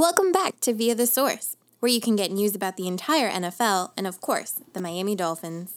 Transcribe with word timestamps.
Welcome 0.00 0.32
back 0.32 0.60
to 0.60 0.72
Via 0.72 0.94
the 0.94 1.06
Source, 1.06 1.58
where 1.80 1.92
you 1.92 2.00
can 2.00 2.16
get 2.16 2.32
news 2.32 2.54
about 2.54 2.78
the 2.78 2.86
entire 2.86 3.30
NFL 3.30 3.90
and, 3.98 4.06
of 4.06 4.22
course, 4.22 4.58
the 4.72 4.80
Miami 4.80 5.14
Dolphins. 5.14 5.74